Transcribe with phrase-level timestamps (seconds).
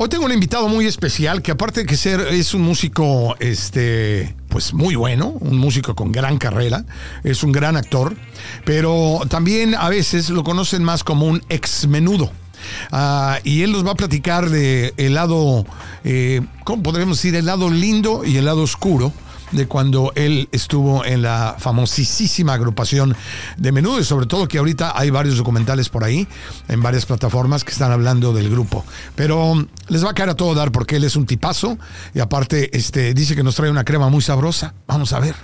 [0.00, 4.32] Hoy tengo un invitado muy especial que aparte de que ser es un músico este
[4.48, 6.84] pues muy bueno, un músico con gran carrera,
[7.24, 8.16] es un gran actor,
[8.64, 12.30] pero también a veces lo conocen más como un ex menudo.
[12.92, 15.66] Ah, y él nos va a platicar de el lado,
[16.04, 17.34] eh, ¿cómo podríamos decir?
[17.34, 19.12] El lado lindo y el lado oscuro
[19.52, 23.16] de cuando él estuvo en la famosísima agrupación
[23.56, 26.26] de Menudo y sobre todo que ahorita hay varios documentales por ahí
[26.68, 28.84] en varias plataformas que están hablando del grupo.
[29.14, 29.54] Pero
[29.88, 31.78] les va a caer a todo dar porque él es un tipazo
[32.14, 34.74] y aparte este, dice que nos trae una crema muy sabrosa.
[34.86, 35.34] Vamos a ver.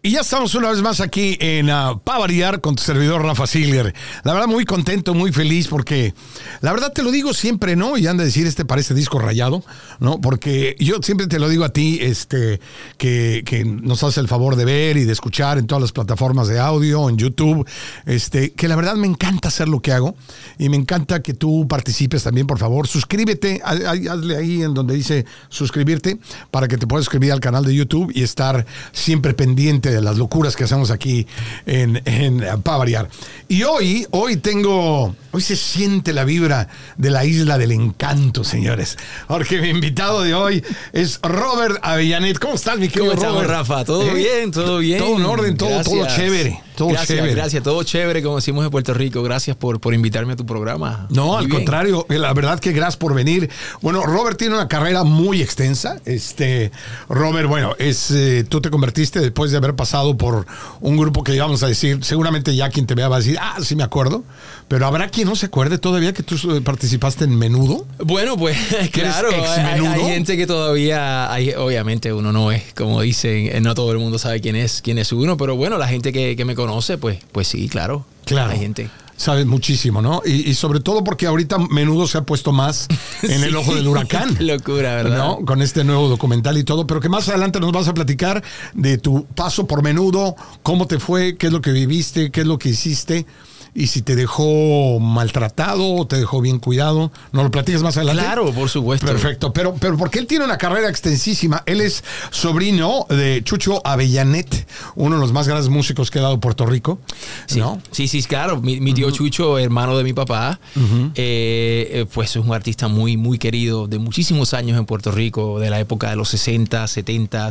[0.00, 3.92] Y ya estamos una vez más aquí en uh, Pavariar con tu servidor Rafa Silger.
[4.22, 6.14] La verdad, muy contento, muy feliz porque
[6.60, 7.98] la verdad te lo digo siempre, ¿no?
[7.98, 9.64] Y anda a decir, este parece disco rayado,
[9.98, 10.20] ¿no?
[10.20, 12.60] Porque yo siempre te lo digo a ti, este,
[12.96, 16.46] que, que nos hace el favor de ver y de escuchar en todas las plataformas
[16.46, 17.66] de audio, en YouTube,
[18.06, 20.14] este, que la verdad me encanta hacer lo que hago
[20.58, 22.86] y me encanta que tú participes también, por favor.
[22.86, 26.20] Suscríbete, hazle ahí en donde dice suscribirte
[26.52, 30.16] para que te puedas suscribir al canal de YouTube y estar siempre pendiente de las
[30.16, 31.26] locuras que hacemos aquí
[31.66, 33.08] en, en Pavariar.
[33.48, 38.96] Y hoy, hoy tengo, hoy se siente la vibra de la isla del encanto, señores.
[39.26, 42.38] Porque mi invitado de hoy es Robert Avellanet.
[42.38, 43.50] ¿Cómo estás, mi querido ¿Cómo Robert?
[43.50, 43.84] Rafa?
[43.84, 44.14] ¿Todo ¿Eh?
[44.14, 44.50] bien?
[44.50, 44.98] ¿Todo bien?
[44.98, 46.67] Todo en orden, todo, todo chévere.
[46.78, 47.34] Todo gracias, chévere.
[47.34, 49.20] gracias, todo chévere, como decimos en Puerto Rico.
[49.24, 51.08] Gracias por, por invitarme a tu programa.
[51.10, 51.56] No, muy al bien.
[51.56, 53.50] contrario, la verdad que gracias por venir.
[53.82, 56.00] Bueno, Robert tiene una carrera muy extensa.
[56.04, 56.70] Este,
[57.08, 60.46] Robert, bueno, es, eh, tú te convertiste después de haber pasado por
[60.80, 63.56] un grupo que íbamos a decir, seguramente ya quien te vea va a decir, ah,
[63.60, 64.22] sí me acuerdo,
[64.68, 67.86] pero habrá quien no se acuerde todavía que tú participaste en Menudo.
[67.98, 68.56] Bueno, pues
[68.92, 73.90] claro, hay, hay, gente que todavía, hay, obviamente uno no es, como dicen, no todo
[73.90, 76.54] el mundo sabe quién es, quién es uno, pero bueno, la gente que, que me
[76.54, 76.67] conoce,
[77.00, 78.04] pues, pues sí, claro.
[78.24, 78.52] Claro.
[78.52, 80.22] Hay gente sabes muchísimo, ¿no?
[80.24, 82.86] Y, y, sobre todo porque ahorita Menudo se ha puesto más
[83.22, 84.34] en el ojo del huracán.
[84.36, 85.18] Qué locura, ¿verdad?
[85.18, 85.44] ¿no?
[85.44, 88.42] Con este nuevo documental y todo, pero que más adelante nos vas a platicar
[88.74, 92.46] de tu paso por Menudo, cómo te fue, qué es lo que viviste, qué es
[92.46, 93.26] lo que hiciste
[93.74, 97.12] y si te dejó maltratado o te dejó bien cuidado.
[97.32, 98.22] ¿No lo platicas más adelante?
[98.22, 99.06] Claro, por supuesto.
[99.06, 99.52] Perfecto.
[99.52, 101.62] Pero, pero porque él tiene una carrera extensísima.
[101.66, 106.40] Él es sobrino de Chucho Avellanet, uno de los más grandes músicos que ha dado
[106.40, 106.98] Puerto Rico.
[107.46, 107.80] Sí, ¿no?
[107.90, 108.60] sí, sí, claro.
[108.60, 109.14] Mi, mi tío uh -huh.
[109.14, 111.10] Chucho, hermano de mi papá, uh -huh.
[111.14, 115.70] eh, pues es un artista muy, muy querido de muchísimos años en Puerto Rico, de
[115.70, 117.48] la época de los 60, 70.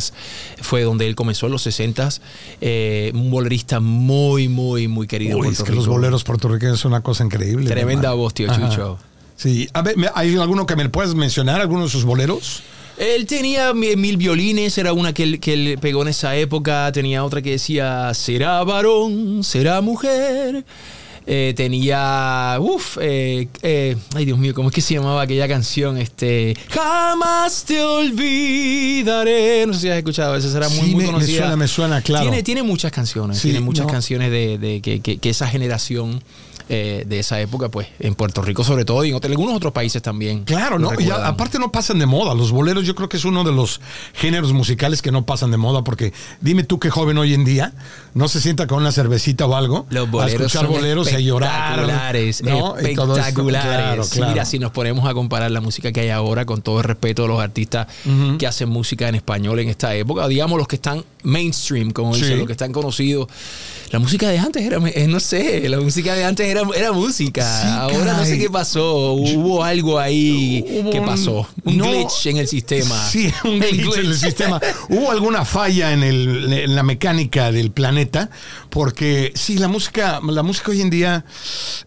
[0.61, 2.09] Fue donde él comenzó en los 60.
[2.61, 5.37] Eh, un bolerista muy, muy, muy querido.
[5.37, 5.75] Uy, en Puerto es que Rico.
[5.81, 7.69] los boleros puertorriqueños es una cosa increíble.
[7.69, 8.69] Tremenda voz, tío Ajá.
[8.69, 8.97] Chucho.
[9.35, 12.63] Sí, a ver, ¿hay alguno que me puedas mencionar, alguno de sus boleros?
[12.97, 17.23] Él tenía mil violines, era una que él, que él, pegó en esa época, tenía
[17.23, 20.65] otra que decía, será varón, será mujer.
[21.29, 25.97] Eh, tenía, uff, eh, eh, ay Dios mío, ¿cómo es que se llamaba aquella canción?
[25.97, 29.65] Este, jamás te olvidaré.
[29.67, 31.27] No sé si has escuchado, esa será muy, sí, muy conocida.
[31.33, 32.23] Me suena, me suena, claro.
[32.29, 33.91] Tiene, tiene muchas canciones, Sí, tiene muchas no.
[33.91, 36.23] canciones de, de que, que, que esa generación
[36.69, 40.01] eh, de esa época, pues en Puerto Rico sobre todo y en algunos otros países
[40.01, 40.43] también.
[40.43, 40.91] Claro, ¿no?
[40.99, 42.33] Y a- aparte no pasan de moda.
[42.35, 43.79] Los boleros yo creo que es uno de los
[44.13, 47.73] géneros musicales que no pasan de moda porque dime tú qué joven hoy en día
[48.13, 51.15] no se sienta con una cervecita o algo Los a boleros escuchar son boleros y
[51.15, 51.79] a llorar.
[51.79, 52.75] espectaculares, ¿no?
[52.77, 53.63] Espectaculares.
[53.65, 54.31] Claro, claro.
[54.33, 57.23] Mira, si nos ponemos a comparar la música que hay ahora, con todo el respeto
[57.23, 58.37] de los artistas Ujú.
[58.37, 62.21] que hacen música en español en esta época, digamos los que están mainstream, como Sí.
[62.21, 63.27] dicen, los que están conocidos.
[63.91, 67.61] La música de antes era, eh, no sé, la música de antes era, era música.
[67.61, 69.13] Sí, ahora no sé qué pasó.
[69.13, 71.47] Hubo algo ahí Hubo que pasó.
[71.63, 71.85] Un no.
[71.85, 73.07] glitch en el sistema.
[73.07, 74.59] Sí, un glitch en el sistema.
[74.89, 78.29] Hubo alguna falla en, el, en la mecánica del planeta,
[78.69, 81.25] porque sí, la música, la música hoy en día,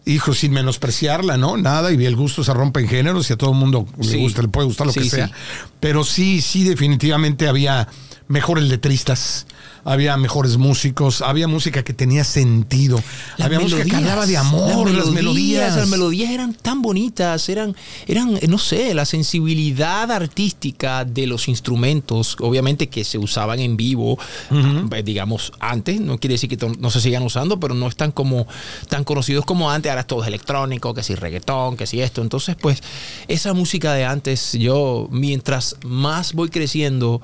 [0.05, 1.57] hijo, sin menospreciarla, ¿no?
[1.57, 4.41] Nada, y el gusto se rompe en géneros y a todo el mundo le gusta,
[4.41, 5.31] le puede gustar lo Sí, que sea.
[5.79, 7.87] Pero sí, sí, definitivamente había
[8.27, 9.45] mejores letristas.
[9.83, 13.01] Había mejores músicos, había música que tenía sentido,
[13.37, 15.75] Las había música que hablaba de amor, las melodías.
[15.75, 17.75] Las melodías eran tan bonitas, eran,
[18.07, 24.17] eran, no sé, la sensibilidad artística de los instrumentos, obviamente que se usaban en vivo,
[24.51, 28.47] eh, digamos, antes, no quiere decir que no se sigan usando, pero no están como
[28.89, 32.21] tan conocidos como antes, ahora todo es electrónico, que si reggaetón, que si esto.
[32.21, 32.81] Entonces, pues,
[33.27, 37.21] esa música de antes, yo, mientras más voy creciendo,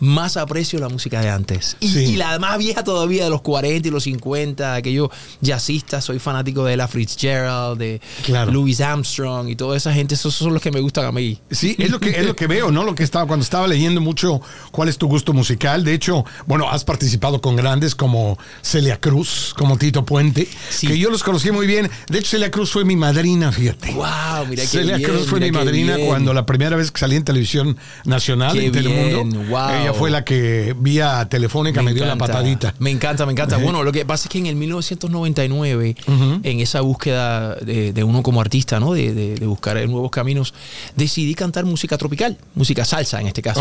[0.00, 1.76] más aprecio la música de antes.
[1.80, 1.98] Y, Sí.
[2.04, 5.08] y la más vieja todavía, de los 40 y los 50, aquellos
[5.40, 6.04] jazzistas.
[6.04, 8.52] Soy fanático de Ella Fitzgerald, de Claro.
[8.52, 10.14] Louis Armstrong y toda esa gente.
[10.14, 11.38] Esos son los que me gustan a mí.
[11.50, 12.84] Sí, es lo que es lo que veo, ¿no?
[12.84, 14.40] Lo que estaba cuando estaba leyendo mucho
[14.70, 15.84] cuál es tu gusto musical.
[15.84, 20.86] De hecho, bueno, has participado con grandes como Celia Cruz, como Tito Puente, Sí.
[20.86, 21.90] que yo los conocí muy bien.
[22.08, 23.92] De hecho, Celia Cruz fue mi madrina, fíjate.
[23.92, 24.46] ¡Wow!
[24.48, 26.08] Mira qué Celia bien, Cruz fue mi madrina bien.
[26.08, 29.38] cuando la primera vez que salí en televisión nacional, Qué en Telemundo.
[29.48, 29.68] wow.
[29.70, 32.74] Ella fue la que vía telefónica me, dio la patadita.
[32.78, 33.56] Me encanta, me encanta.
[33.58, 35.96] Bueno, lo que pasa es que en el 1999,
[36.42, 38.92] en esa búsqueda de, de uno como artista, ¿no?
[38.92, 40.54] De, de- de buscar nuevos caminos,
[40.96, 43.60] decidí cantar música tropical, música salsa en este caso.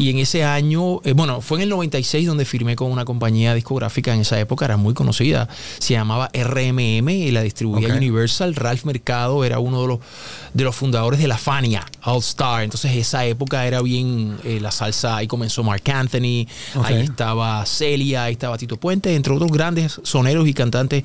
[0.00, 3.54] Y en ese año, eh, bueno, fue en el 96 donde firmé con una compañía
[3.54, 5.48] discográfica en esa época, era muy conocida,
[5.78, 7.88] se llamaba RMM y la distribuía.
[7.94, 8.54] Universal.
[8.54, 9.98] Ralph Mercado era uno de los,
[10.54, 12.62] de los fundadores de la Fania All Star.
[12.62, 15.16] Entonces, esa época era bien eh, la salsa.
[15.16, 16.46] Ahí comenzó Mark Anthony,
[16.82, 21.04] ahí estaba Celia, ahí estaba Tito Puente, entre otros grandes soneros y cantantes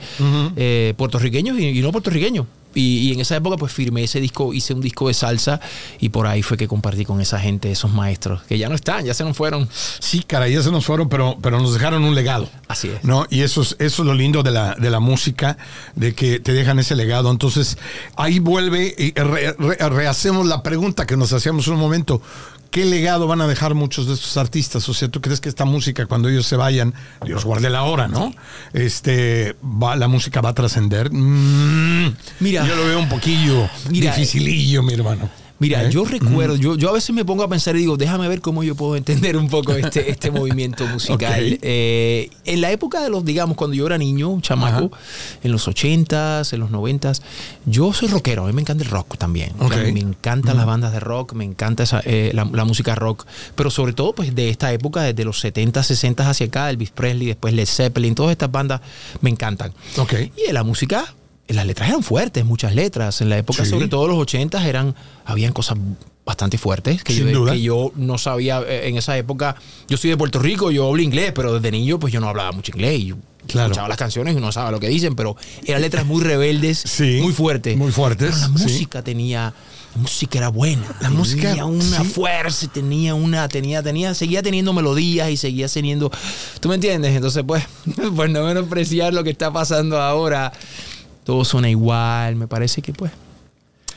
[0.56, 2.46] eh, puertorriqueños y, y no puertorriqueños.
[2.76, 5.60] Y, y en esa época pues firmé ese disco, hice un disco de salsa
[6.00, 9.04] y por ahí fue que compartí con esa gente, esos maestros, que ya no están,
[9.06, 9.68] ya se nos fueron.
[10.00, 12.48] Sí, caray, ya se nos fueron, pero, pero nos dejaron un legado.
[12.68, 13.04] Así es.
[13.04, 13.26] ¿no?
[13.32, 15.58] Y eso es, eso es lo lindo de la, de la música,
[15.96, 17.32] de que te dejan ese legado.
[17.32, 17.78] Entonces,
[18.16, 22.22] ahí vuelve y re- re- rehacemos la pregunta que nos hacíamos en un momento.
[22.72, 24.88] ¿Qué legado van a dejar muchos de estos artistas?
[24.90, 26.94] O sea, ¿tú crees que esta música, cuando ellos se vayan,
[27.26, 28.32] Dios guarde la hora, ¿no?
[28.74, 31.12] Este, va, la música va a trascender.
[31.12, 32.68] Mm, Mira.
[32.68, 35.30] yo lo veo un poquillo Mira, dificilillo, mi hermano.
[35.60, 35.92] Mira, ¿Eh?
[35.92, 38.64] yo recuerdo, yo, yo a veces me pongo a pensar y digo, déjame ver cómo
[38.64, 41.60] yo puedo entender un poco este, este movimiento musical.
[41.62, 44.90] Eh, en la época de los, digamos, cuando yo era niño, un chamaco,
[45.44, 47.22] en los 80s, en los 90s,
[47.66, 49.52] yo soy rockero, a mí me encanta el rock también.
[49.60, 49.92] O sea, Ok.
[49.94, 53.26] me encantan las bandas de rock, me encanta esa, eh, la, la música rock,
[53.56, 57.28] pero sobre todo pues de esta época, desde los 70, 60 hacia acá, Elvis Presley,
[57.28, 58.80] después Led Zeppelin, todas estas bandas
[59.22, 59.74] me encantan.
[59.98, 60.14] Ok.
[60.38, 61.14] Y en la música,
[61.50, 63.22] las letras eran fuertes, muchas letras.
[63.22, 63.70] En la época, Sí.
[63.72, 65.78] sobre todo los 80 eran, habían cosas
[66.26, 67.54] bastante fuertes que, Sin yo, duda.
[67.54, 69.56] que yo no sabía eh, en esa época.
[69.88, 72.52] Yo soy de Puerto Rico, yo hablo inglés, pero desde niño pues yo no hablaba
[72.52, 73.04] mucho inglés.
[73.04, 73.16] Yo
[73.48, 73.68] Claro.
[73.68, 75.36] escuchaba las canciones y no sabía lo que dicen, pero
[75.66, 77.76] eran letras muy rebeldes, Sí, muy fuertes.
[77.78, 78.64] muy fuertes, Pero la sí.
[78.66, 79.54] música tenía...
[79.96, 80.84] La música era buena.
[81.02, 82.04] La música, tenía una sí.
[82.04, 86.12] fuerza, tenía una, tenía, tenía, seguía teniendo melodías y seguía teniendo.
[86.60, 87.16] ¿Tú me entiendes?
[87.16, 87.64] Entonces, pues,
[88.16, 90.54] pues no menospreciar lo que está pasando ahora.
[91.24, 93.12] Todo suena igual, me parece que pues.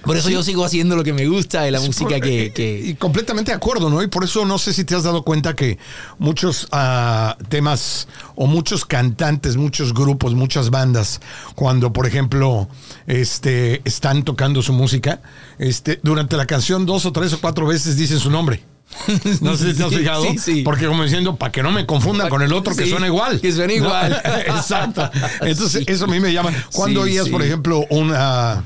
[0.05, 2.95] Por eso yo sigo haciendo lo que me gusta de la música que, que- Y
[2.95, 4.03] completamente de acuerdo, ¿no?
[4.03, 5.79] Y por eso no sé si te has dado cuenta que
[6.19, 11.21] muchos ah, temas o muchos cantantes, muchos grupos, muchas bandas,
[11.55, 12.69] cuando por ejemplo
[13.07, 15.23] este, están tocando su música,
[15.61, 18.65] este, durante la canción dos o tres o cuatro veces dicen su nombre.
[19.41, 20.23] No sé si te has fijado.
[20.25, 20.63] sí, sí.
[20.63, 23.41] Porque como diciendo, para que no me confundan con el otro que Sí, suena igual.
[23.41, 23.85] que suena ¿No?
[23.85, 24.23] igual.
[24.47, 25.11] Exacto.
[25.41, 26.51] Entonces, eso a mí me llama.
[26.73, 28.13] Cuando oías, por ejemplo, un.
[28.15, 28.63] ah,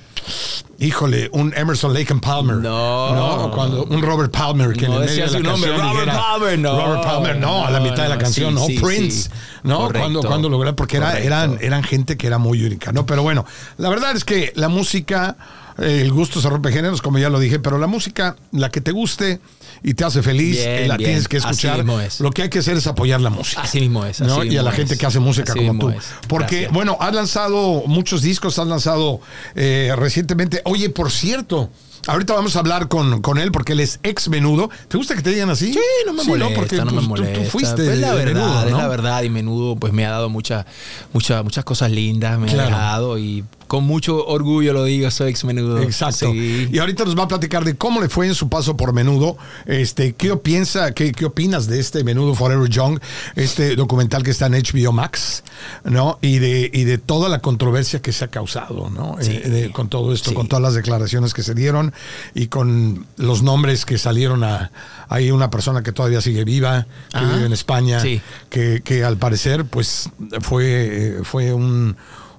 [0.78, 2.56] híjole, un Emerson Lake and Palmer.
[2.56, 3.50] No.
[3.54, 5.92] Cuando un Robert Palmer que No en el medio decía de la su nombre, Robert
[5.92, 6.86] dijera, Palmer, no.
[6.86, 9.30] Robert Palmer, no, a la No, mitad de la no, canción, no, sí, Prince, sí.
[9.62, 9.78] ¿no?
[9.78, 10.00] Correcto.
[10.00, 13.06] Cuando, cuando logré, porque era, eran, eran gente que era muy única, ¿no?
[13.06, 13.46] Pero bueno,
[13.78, 15.36] la verdad es que la música,
[15.78, 18.92] el gusto se rompe géneros, como ya lo dije, pero la música, la que te
[18.92, 19.40] guste
[19.82, 21.08] y te hace feliz, Bien, eh, la bien.
[21.10, 21.84] tienes que escuchar.
[22.04, 22.20] es.
[22.20, 23.62] Lo que hay que hacer es apoyar la música.
[23.62, 24.40] Así mismo es, ¿no?
[24.40, 25.90] así Y a la gente que hace música Así como tú.
[25.90, 26.04] es.
[26.28, 26.72] Porque, Gracias.
[26.72, 29.20] bueno, has lanzado muchos discos, has lanzado
[29.54, 30.62] eh, recientemente.
[30.64, 31.70] Oye, por cierto.
[32.06, 34.70] Ahorita vamos a hablar con, con él porque él es ex menudo.
[34.88, 35.72] ¿Te gusta que te digan así?
[35.72, 37.42] Sí, no me molesta, Porque no me tú- tú- molesta.
[37.42, 39.22] Tú, fuiste Pues la verdad, Menudo, es la verdad.
[39.22, 40.66] Y menudo, pues me ha dado muchas,
[41.12, 42.62] muchas, muchas cosas lindas, me Claro.
[42.62, 45.80] ha dejado y con mucho orgullo lo digo, soy ex menudo.
[45.82, 46.30] Exacto.
[46.30, 46.68] Sí.
[46.70, 49.36] Y ahorita nos va a platicar de cómo le fue en su paso por Menudo.
[49.66, 53.00] Este, ¿qué piensa, qué, qué opinas de este Menudo Forever Young,
[53.34, 55.42] este documental que está en HBO Max,
[55.82, 56.20] ¿no?
[56.22, 59.16] Y de, y de toda la controversia que se ha causado, ¿no?
[59.20, 59.32] Sí.
[59.32, 60.36] Eh, de- con todo esto, Sí.
[60.36, 61.85] con todas las declaraciones que se dieron
[62.34, 64.70] y con los nombres que salieron a.
[65.08, 67.32] Hay una persona que todavía sigue viva, que Ajá.
[67.34, 68.20] vive en España, Sí.
[68.50, 71.96] que, que al parecer, pues, fue, fue un.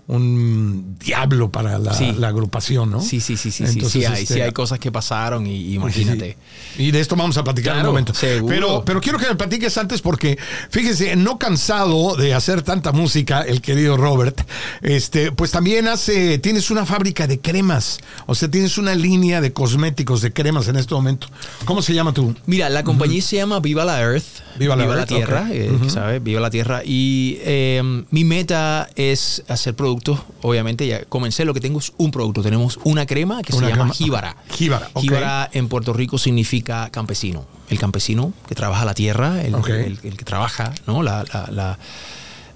[0.07, 2.13] Un diablo para la, Sí.
[2.17, 3.01] la agrupación, ¿no?
[3.01, 6.37] Sí, sí, sí, sí, Entonces, sí, hay, este, sí hay cosas que pasaron y, imagínate.
[6.77, 6.83] Sí.
[6.83, 8.13] Y de esto vamos a platicar en un momento.
[8.13, 8.47] seguro.
[8.53, 10.37] Pero, pero quiero que me platiques antes porque,
[10.69, 14.41] fíjese, no cansado de hacer tanta música, el querido Robert,
[14.81, 17.99] este, pues también hace, tienes una fábrica de cremas.
[18.27, 21.27] O sea, tienes una línea de cosméticos, de cremas en este momento.
[21.65, 22.33] ¿Cómo se llama tú?
[22.45, 24.23] Mira, la compañía se llama Viva la Earth.
[24.57, 25.51] Viva la Earth, Tierra, ok.
[25.51, 26.23] eh, ¿sabes?
[26.23, 26.81] Viva la Tierra.
[26.85, 29.96] Y eh, mi meta es hacer productos.
[30.41, 31.45] Obviamente, ya comencé.
[31.45, 32.41] Lo que tengo es un producto.
[32.41, 34.35] Tenemos una crema que Una se llama jíbara.
[34.51, 35.01] Jíbara, ok.
[35.03, 37.45] Jíbara en Puerto Rico significa campesino.
[37.69, 41.03] el campesino que trabaja la tierra, el, el- el que trabaja ¿no?
[41.03, 41.79] la, la- la-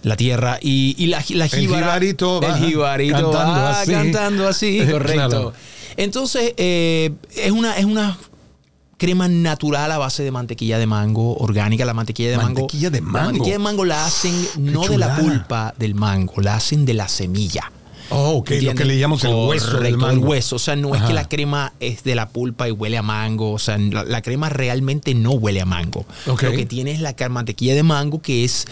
[0.03, 0.57] la tierra.
[0.61, 1.83] Y, y la, la jíbara.
[1.85, 3.91] jibarito va el jibarito cantando va así.
[3.91, 5.27] cantando así, correcto.
[5.29, 5.53] Claro.
[5.97, 8.17] Entonces, eh, es, una, es una
[9.01, 11.85] crema natural a base de mantequilla de mango, orgánica.
[11.85, 12.49] La mantequilla de mango.
[12.61, 13.25] Mantequilla de La mango.
[13.25, 17.07] mantequilla de mango la hacen no de la pulpa del mango, la hacen de la
[17.07, 17.71] semilla.
[18.11, 20.11] Oh, ok, lo que le llamamos el hueso del mango.
[20.11, 20.57] el hueso.
[20.57, 23.53] O sea, no es que la crema es de la pulpa y huele a mango.
[23.53, 26.05] O sea, la, la crema realmente no huele a mango.
[26.27, 28.67] Lo que tiene es la mantequilla de mango que es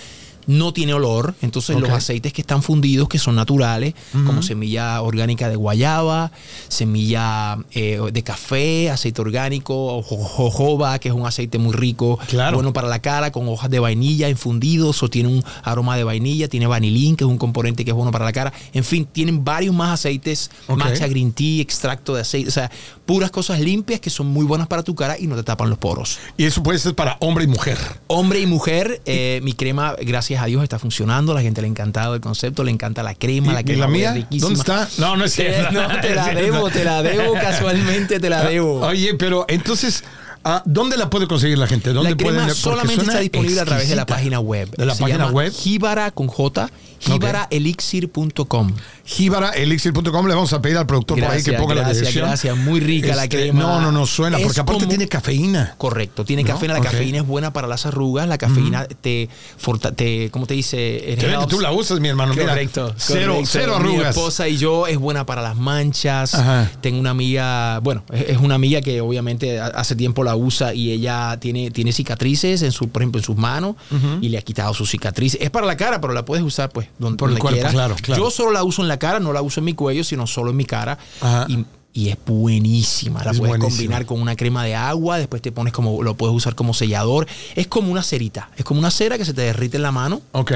[0.49, 3.93] no tiene olor, entonces los aceites que están fundidos, que son naturales,
[4.25, 6.31] como semilla orgánica de guayaba,
[6.67, 12.55] semilla eh, de café, aceite orgánico, jo- jojoba, que es un aceite muy rico, Claro.
[12.57, 16.47] bueno para la cara, con hojas de vainilla infundidos, o tiene un aroma de vainilla,
[16.47, 18.51] tiene vanilín, que es un componente que es bueno para la cara.
[18.73, 20.77] En fin, tienen varios más aceites, Ok.
[20.79, 22.71] matcha green tea, extracto de aceite, o sea,
[23.09, 25.79] puras cosas limpias que son muy buenas para tu cara y no te tapan los
[25.79, 26.19] poros.
[26.37, 27.75] Y eso puede ser para hombre y mujer.
[28.05, 31.33] Hombre y mujer, eh, mi crema, gracias a Dios, está funcionando.
[31.33, 33.85] La gente le ha encantado el concepto, le encanta la crema, la ¿Y, y crema
[33.85, 34.13] la mía?
[34.13, 34.41] riquísima.
[34.47, 34.87] ¿Dónde está?
[34.99, 35.71] No, no es Te, cierto.
[35.73, 38.81] no, te la debo, te la debo, casualmente te la debo.
[38.81, 40.03] Oye, pero entonces,
[40.43, 41.91] ah, ¿dónde la puede conseguir la gente?
[41.93, 44.17] ¿Dónde La crema pueden- solamente está disponible a través de la exquisita.
[44.19, 44.69] página web.
[44.77, 45.51] De la Se página llama web.
[45.51, 48.71] Jíbara con J, jíbaraelixir.com.
[49.05, 52.27] Jíbaraelixir.com le vamos a pedir al productor por ahí que Gracias, ponga la gracias, dirección.
[52.27, 52.57] gracias.
[52.57, 53.59] Muy rica la Este, crema.
[53.59, 55.75] No, no, no suena, Es porque aparte como- tiene cafeína.
[55.77, 56.49] Correcto, tiene ¿No?
[56.49, 56.73] cafeína.
[56.75, 58.27] La cafeína es buena para las arrugas.
[58.27, 61.17] La cafeína te, forta- te, ¿cómo te dice?
[61.49, 62.33] Tú la usas, mi hermano.
[62.33, 63.49] Mira, Correcto, cero, correcto.
[63.51, 64.09] cero Mi arrugas.
[64.15, 66.33] esposa y yo es buena para las manchas.
[66.35, 66.69] Ajá.
[66.81, 70.91] Tengo una amiga, bueno, es una amiga que obviamente ha- hace tiempo la usa y
[70.91, 73.75] ella tiene, tiene cicatrices en su, por ejemplo, en sus manos
[74.21, 75.39] y le ha quitado sus cicatrices.
[75.41, 77.73] Es para la cara, pero la puedes usar pues donde, Por el donde cuerpo, quieras.
[77.73, 78.23] claro, claro.
[78.23, 80.51] Yo solo la uso en la cara, no la uso en mi cuello, sino solo
[80.51, 80.97] en mi cara.
[81.21, 81.45] Ajá.
[81.47, 83.23] Y, y es buenísima.
[83.23, 86.35] La Es puedes combinar con una crema de agua, después te pones como, lo puedes
[86.35, 87.27] usar como sellador.
[87.55, 90.21] Es como una cerita, es como una cera que se te derrite en la mano.
[90.33, 90.51] Ok.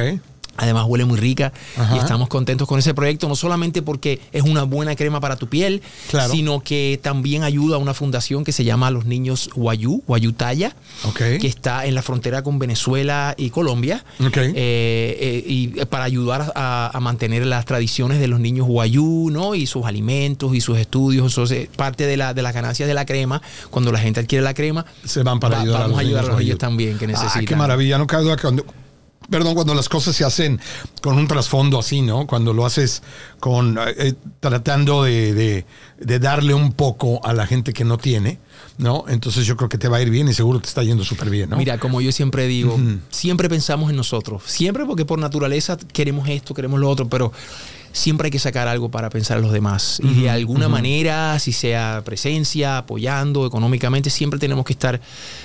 [0.57, 1.95] Además huele muy rica Ajá.
[1.95, 5.47] y estamos contentos con ese proyecto, no solamente porque es una buena crema para tu
[5.47, 6.31] piel, Claro.
[6.31, 11.17] sino que también ayuda a una fundación que se llama Los Niños Guayú, Guayutaya, Ok.
[11.41, 16.91] que está en la frontera con Venezuela y Colombia, eh, eh, y para ayudar a,
[16.93, 19.55] a mantener las tradiciones de los niños Guayú, ¿no?
[19.55, 23.05] Y sus alimentos y sus estudios, entonces parte de, la, de las ganancias de la
[23.05, 26.01] crema, cuando la gente adquiere la crema, Se van para va- ayudar a los a
[26.01, 27.45] ayudar a los niños también que Ah, necesitan.
[27.45, 28.65] qué maravilla, no cabe duda que cuando,
[29.37, 30.59] perdón, cuando las cosas se hacen
[31.01, 32.27] con un trasfondo así, ¿no?
[32.27, 33.01] Cuando lo haces
[33.39, 35.65] con eh, eh, tratando de, de-
[35.99, 38.37] de darle un poco a la gente que no tiene,
[38.77, 39.05] ¿no?
[39.07, 41.29] Entonces yo creo que te va a ir bien y seguro te está yendo súper
[41.31, 41.57] bien, ¿no?
[41.57, 42.77] Mira, como yo siempre digo,
[43.09, 44.43] siempre pensamos en nosotros.
[44.45, 47.31] Siempre porque por naturaleza queremos esto, queremos lo otro, pero
[47.93, 49.99] siempre hay que sacar algo para pensar en los demás.
[50.03, 54.99] Y de alguna manera, si sea presencia, apoyando económicamente, siempre tenemos que estar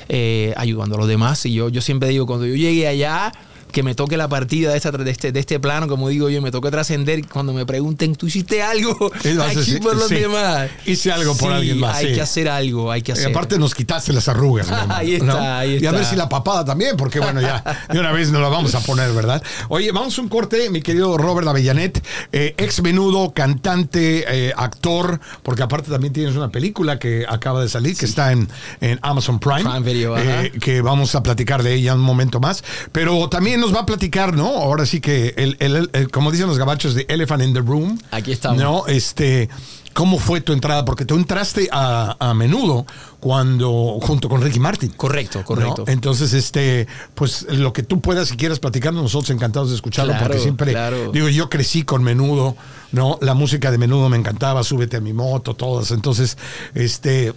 [0.09, 1.45] eh, ayudando a los demás.
[1.47, 3.33] Y yo, yo siempre digo, cuando yo llegue allá,
[3.73, 6.41] que me toque la partida de, esta, de, este, de este plano, como digo yo,
[6.43, 10.17] me toque trascender, cuando me pregunten, ¿tú hiciste algo Y aquí sí, por los sí.
[10.17, 10.71] demás?
[10.87, 13.29] Hice algo por alguien más, Hay que hacer algo, hay que Y hacer.
[13.29, 14.67] aparte nos quitaste las arrugas.
[14.69, 15.39] hermano, Ahí está, ¿no?
[15.41, 16.11] ahí Y a ver está.
[16.11, 19.13] si la papada también, porque bueno, ya de una vez nos la vamos a poner,
[19.13, 19.43] ¿verdad?
[19.69, 25.21] Oye, vamos a un corte, mi querido Robert Avellanet, eh, ex menudo, cantante, eh, actor,
[25.43, 28.49] porque aparte también tienes una película que acaba de salir, que está en,
[28.81, 29.63] en Amazon Prime.
[29.63, 32.63] Prime Video, eh, que vamos a platicar de ella un momento más.
[32.93, 34.47] Pero también nos va a platicar, ¿no?
[34.49, 37.99] Ahora sí que, el, el- el- como dicen los gabachos, de Elephant in the Room.
[38.11, 38.59] Aquí estamos.
[38.63, 39.49] No, este,
[39.95, 40.85] ¿cómo fue tu entrada?
[40.85, 42.87] Porque tú entraste a, a menudo
[43.21, 44.91] cuando, junto con Ricky Martin.
[44.91, 45.85] Correcto, correcto.
[45.87, 45.93] ¿no?
[45.93, 50.27] Entonces, este, pues lo que tú puedas, si quieras platicarnos, nosotros encantados de escucharlo, Claro,
[50.27, 51.11] porque siempre, claro.
[51.13, 52.57] digo, yo crecí con menudo,
[52.93, 53.19] ¿no?
[53.21, 55.91] La música de menudo me encantaba, súbete a mi moto, todas.
[55.91, 56.39] Entonces,
[56.75, 57.33] este,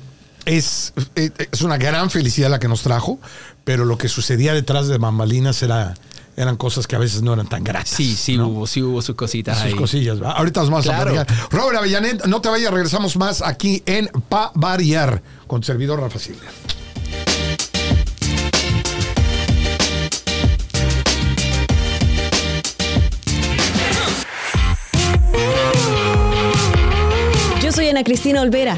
[0.46, 3.20] es, es una gran felicidad la que nos trajo,
[3.64, 5.94] pero lo que sucedía detrás de bambalinas era,
[6.38, 7.90] eran cosas que a veces no eran tan gratas.
[7.90, 8.48] Sí, sí ¿no?
[8.48, 9.74] hubo, sí hubo sus cositas sus ahí.
[9.76, 10.22] cosillas.
[10.22, 10.32] ¿va?
[10.32, 11.12] Ahorita nos vamos Claro.
[11.20, 11.50] a platicar.
[11.52, 16.42] Robert Avellanet, no te vayas, regresamos más aquí en Pa Variar con servidor Rafa Silva.
[27.64, 28.78] Yo soy Ana Cristina Olvera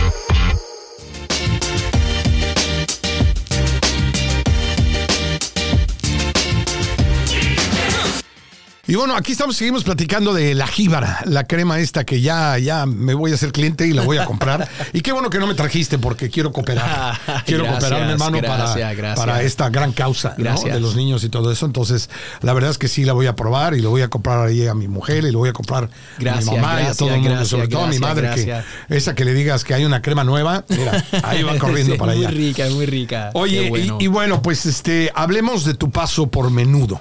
[8.91, 12.85] Y bueno, aquí estamos, seguimos platicando de la jíbara, la crema esta que ya, ya
[12.85, 14.67] me voy a hacer cliente y la voy a comprar.
[14.91, 17.17] y qué bueno que no me trajiste porque quiero cooperar.
[17.45, 19.17] quiero Gracias, cooperar, mi hermano, gracias, para, gracias.
[19.25, 21.65] para esta gran causa de los niños y todo eso.
[21.65, 22.09] Entonces,
[22.41, 24.67] la verdad es que sí la voy a probar y le voy a comprar ahí
[24.67, 27.21] a mi mujer y le voy a comprar a mi mamá y a todo el
[27.21, 28.61] mundo, sobre todo a mi madre, que
[28.93, 32.11] esa que le digas que hay una crema nueva, mira, ahí va corriendo Sí, para
[32.11, 32.35] muy allá.
[32.35, 33.29] rica, muy rica.
[33.35, 33.99] Oye, bueno.
[34.01, 36.99] y, y bueno, pues este, hablemos de tu paso por menudo.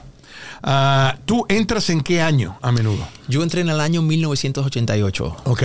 [0.62, 3.06] Ah, ¿Tú entras en qué año a menudo?
[3.28, 5.36] Yo entré en el año 1988.
[5.44, 5.62] Ok.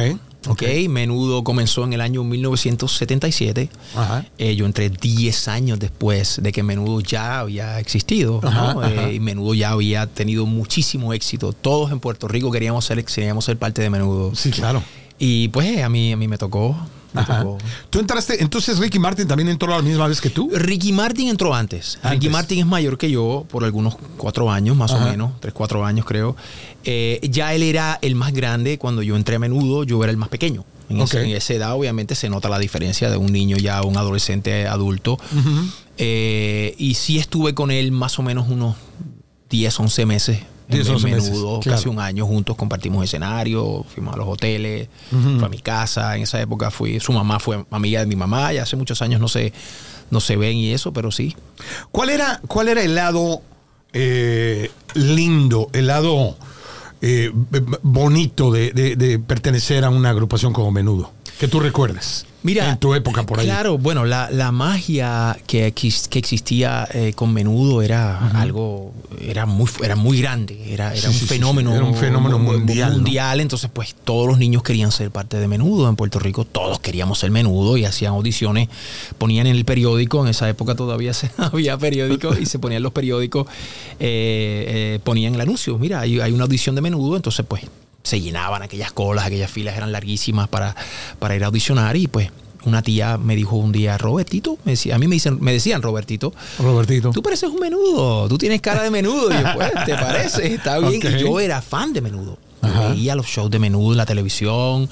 [0.48, 3.70] Ok, menudo comenzó en el año 1977.
[3.96, 4.26] Ajá.
[4.38, 8.42] Eh, yo entré 10 años después de que Menudo ya había existido.
[8.44, 8.50] ¿no?
[8.50, 9.10] Ajá, ajá.
[9.10, 11.54] Eh, y Menudo ya había tenido muchísimo éxito.
[11.54, 14.36] Todos en Puerto Rico queríamos ser, queríamos ser parte de Menudo.
[14.36, 14.84] Sí, claro.
[15.18, 16.76] Y pues a mí, a mí me tocó.
[17.16, 17.46] Ajá.
[17.90, 20.50] Tú entraste, entonces Ricky Martin también entró a la misma vez que tú.
[20.54, 21.96] Ricky Martin entró antes.
[21.98, 22.12] Antes.
[22.12, 25.06] Ricky Martin es mayor que yo por algunos cuatro años, más Ajá.
[25.06, 26.36] o menos, tres, cuatro años creo.
[26.84, 30.18] Eh, ya él era el más grande cuando yo entré a menudo, yo era el
[30.18, 30.66] más pequeño.
[30.88, 33.84] En, ese- en esa edad obviamente se nota la diferencia de un niño ya a
[33.84, 35.18] un adolescente adulto.
[35.98, 38.76] Eh, y sí estuve con él más o menos unos
[39.50, 40.40] 10, 11 meses.
[40.68, 41.78] En 10, 11 meses, menudo, claro.
[41.78, 46.24] casi un año juntos, compartimos escenario, fuimos a los hoteles, fue a mi casa, en
[46.24, 49.28] esa época fui, su mamá fue amiga de mi mamá, ya hace muchos años no
[49.28, 49.54] se,
[50.10, 51.36] no se ven y eso, pero sí.
[51.92, 53.42] ¿Cuál era, cuál era el lado
[53.94, 56.38] eh, lindo, el lado
[57.02, 57.32] eh,
[57.84, 61.12] bonito de, de- de pertenecer a una agrupación como Menudo?
[61.40, 62.26] Que tú recuerdes.
[62.46, 63.46] Mira, En tu época por ahí.
[63.48, 69.68] Claro, bueno, la, la magia que, que existía eh, con menudo era algo, era muy,
[69.84, 71.76] era muy grande, era, era Sí, un sí, fenómeno, sí.
[71.78, 72.96] Era un fenómeno mu- mu- mundial, ¿no?
[72.98, 76.80] mundial, entonces pues todos los niños querían ser parte de menudo en Puerto Rico, todos
[76.80, 78.70] queríamos ser menudo y hacían audiciones,
[79.18, 82.92] ponían en el periódico, en esa época todavía se, había periódicos y se ponían los
[82.92, 83.48] periódicos,
[84.00, 87.64] eh, eh, ponían el anuncio, mira, hay, hay una audición de menudo, entonces pues
[88.06, 90.76] se llenaban aquellas colas, aquellas filas eran larguísimas para,
[91.20, 92.30] para ir a audicionar y pues
[92.66, 95.82] una tía me dijo un día, Robertito, me decía, a mí me, dicen, me decían
[95.82, 97.12] Robertito, Robertito.
[97.12, 99.30] tú pareces un menudo, tú tienes cara de menudo.
[99.32, 100.54] Y yo, pues, ¿te parece?
[100.54, 100.98] Está bien.
[100.98, 101.12] Ok.
[101.12, 102.38] Y yo era fan de menudo.
[102.64, 104.90] Yo veía los shows de menudo en la televisión.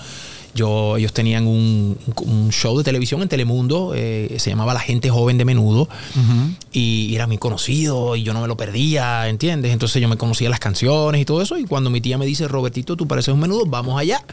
[0.55, 5.09] Yo, ellos tenían un, un show de televisión en Telemundo, eh, se llamaba La Gente
[5.09, 5.89] Joven de Menudo,
[6.71, 9.71] y era muy conocido, y yo no me lo perdía, ¿entiendes?
[9.73, 12.47] Entonces yo me conocía las canciones y todo eso, y cuando mi tía me dice,
[12.47, 14.23] Robertito, tú pareces un menudo, vamos allá.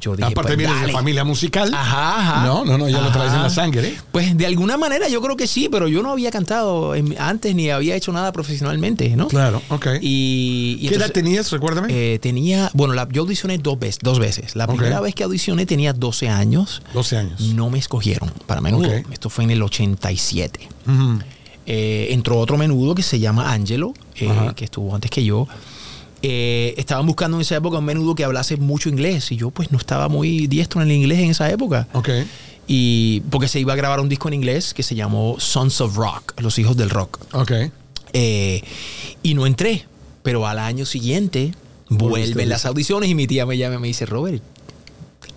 [0.00, 1.72] Yo dije, Aparte pues, de familia musical.
[1.74, 2.46] Ajá, ajá.
[2.46, 3.88] No, no, no, ya lo traes en la sangre.
[3.88, 3.96] ¿eh?
[4.12, 7.54] Pues de alguna manera yo creo que sí, pero yo no había cantado en- antes
[7.54, 9.28] ni había hecho nada profesionalmente, ¿no?
[9.28, 9.86] Claro, ok.
[10.00, 11.50] Y, y ¿Qué edad entonces, tenías?
[11.50, 11.88] Recuérdame.
[11.90, 14.56] eh, tenía, bueno, la- yo audicioné dos veces, dos veces.
[14.56, 16.80] La primera vez que audicioné tenía 12 años.
[16.94, 17.40] 12 años.
[17.40, 18.88] No me escogieron para menudo.
[19.10, 20.60] Esto fue en el 87.
[20.86, 21.18] Ujú.
[21.66, 25.48] Eh, entró otro menudo que se llama Angelo, eh, que estuvo antes que yo.
[26.22, 29.70] Eh, estaban buscando en esa época un menudo que hablase mucho inglés y yo pues
[29.70, 31.88] no estaba muy diestro en el inglés en esa época.
[31.94, 32.10] Ok.
[32.68, 35.96] Y porque se iba a grabar un disco en inglés que se llamó Sons of
[35.96, 37.18] Rock, Los Hijos del Rock.
[37.32, 37.52] Ok.
[38.12, 38.62] Eh,
[39.24, 39.84] y no entré,
[40.22, 41.54] pero al año siguiente
[41.88, 44.42] vuelven las audiciones y mi tía me llama y me dice, Robert,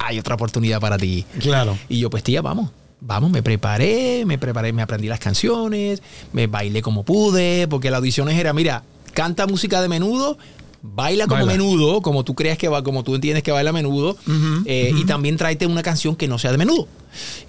[0.06, 1.26] hay otra oportunidad para ti.
[1.40, 1.78] Claro.
[1.90, 2.70] Y yo, pues tía, vamos.
[3.04, 7.98] Vamos, me preparé, me preparé, me aprendí las canciones, me bailé como pude, porque la
[7.98, 8.84] audiciones era, mira,
[9.14, 10.38] canta música de menudo,
[10.84, 11.52] baila como Baila.
[11.64, 14.18] menudo, como tú creas que va, como tú entiendes que baila menudo,
[14.66, 16.88] eh, y también tráete una canción que no sea de menudo.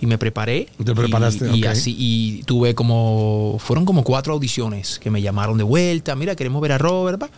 [0.00, 0.68] Y me preparé.
[0.82, 5.58] Te preparaste, y, y así, y tuve como, fueron como cuatro audiciones que me llamaron
[5.58, 7.28] de vuelta, mira, queremos ver a Robert, pa",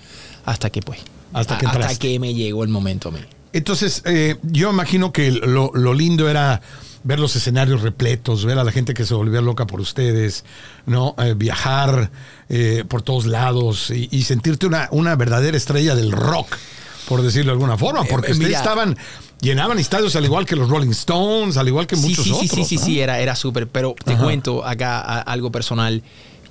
[0.44, 1.00] hasta que pues,
[1.32, 3.18] Hasta que a- hasta que me llegó el momento a mí.
[3.54, 6.60] Entonces, eh, yo imagino que lo, lo lindo era
[7.04, 10.44] ver los escenarios repletos, ver a la gente que se volvía loca por ustedes,
[10.86, 11.14] ¿no?
[11.18, 12.10] Eh, viajar
[12.48, 16.56] eh, por todos lados y, y sentirte una, una verdadera estrella del rock,
[17.08, 18.58] por decirlo de alguna forma, porque Eh, ustedes mira.
[18.58, 18.96] estaban,
[19.40, 22.36] llenaban estadios al igual que los Rolling Stones, al igual que Sí, muchos sí, sí,
[22.46, 22.50] otros.
[22.50, 22.84] sí, sí, ¿no?
[22.84, 23.68] sí, era, era súper.
[23.68, 24.22] Pero te Ajá.
[24.24, 26.02] cuento acá a- algo personal.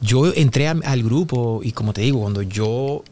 [0.02, 3.04] Yo entré a- al grupo y como te digo, cuando yo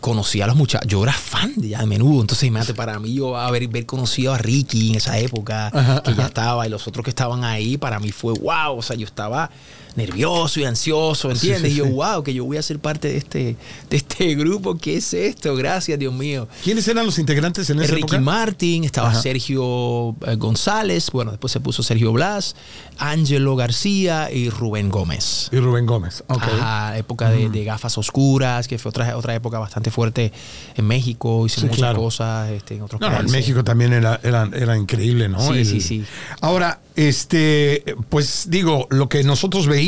[0.00, 2.20] conocí a los muchachos, yo era fan de ya de menudo.
[2.20, 6.10] Entonces, imagínate, para mí yo haber, haber conocido a Ricky en esa época, Ajá, que
[6.10, 6.20] ajá.
[6.22, 8.76] ya estaba, y los otros que estaban ahí, para mí fue wow.
[8.76, 9.50] O sea, yo estaba
[9.96, 11.62] nervioso y ansioso, ¿entiendes?
[11.62, 13.56] Sí, sí, y yo, wow, que yo voy a ser parte de este,
[13.90, 14.76] de este grupo.
[14.78, 15.54] ¿Qué es esto?
[15.56, 16.48] Gracias, Dios mío.
[16.64, 18.20] ¿Quiénes eran los integrantes en esa Ricky época?
[18.20, 19.20] Martin, estaba Ajá.
[19.22, 22.56] Sergio eh, González, bueno, después se puso Sergio Blas,
[22.98, 25.48] Ángelo García y Rubén Gómez.
[25.52, 26.22] Y Rubén Gómez.
[26.28, 26.42] Ok.
[26.42, 30.32] Ajá, época de, de gafas oscuras, que fue otra, otra época bastante fuerte
[30.76, 31.98] en México, hice Sí, muchas claro.
[32.00, 33.32] cosas este, en otros No, no, en países.
[33.36, 35.40] México también era, era, era increíble, ¿no?
[35.52, 36.04] Sí, sí, sí.
[36.40, 39.79] Ahora, este, pues digo, lo que nosotros veíamos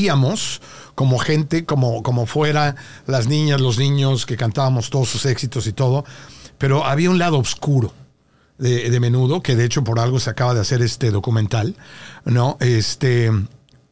[0.95, 2.77] como gente, como, como fuera,
[3.07, 6.05] las niñas, los niños, que cantábamos todos sus éxitos y todo,
[6.59, 7.93] pero había un lado oscuro.
[8.59, 11.75] De, de menudo, que de hecho por algo se acaba de hacer este documental,
[12.25, 12.59] ¿no?
[12.61, 13.29] Este,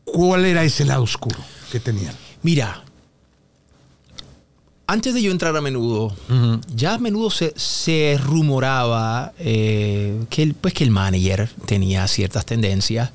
[0.05, 1.39] ¿cuál era ese lado oscuro
[1.73, 2.15] que tenían?
[2.43, 2.85] Mira,
[4.93, 6.13] antes de yo entrar a menudo,
[6.75, 12.45] ya a menudo se, se rumoraba eh, que, el, pues, que el manager tenía ciertas
[12.45, 13.11] tendencias,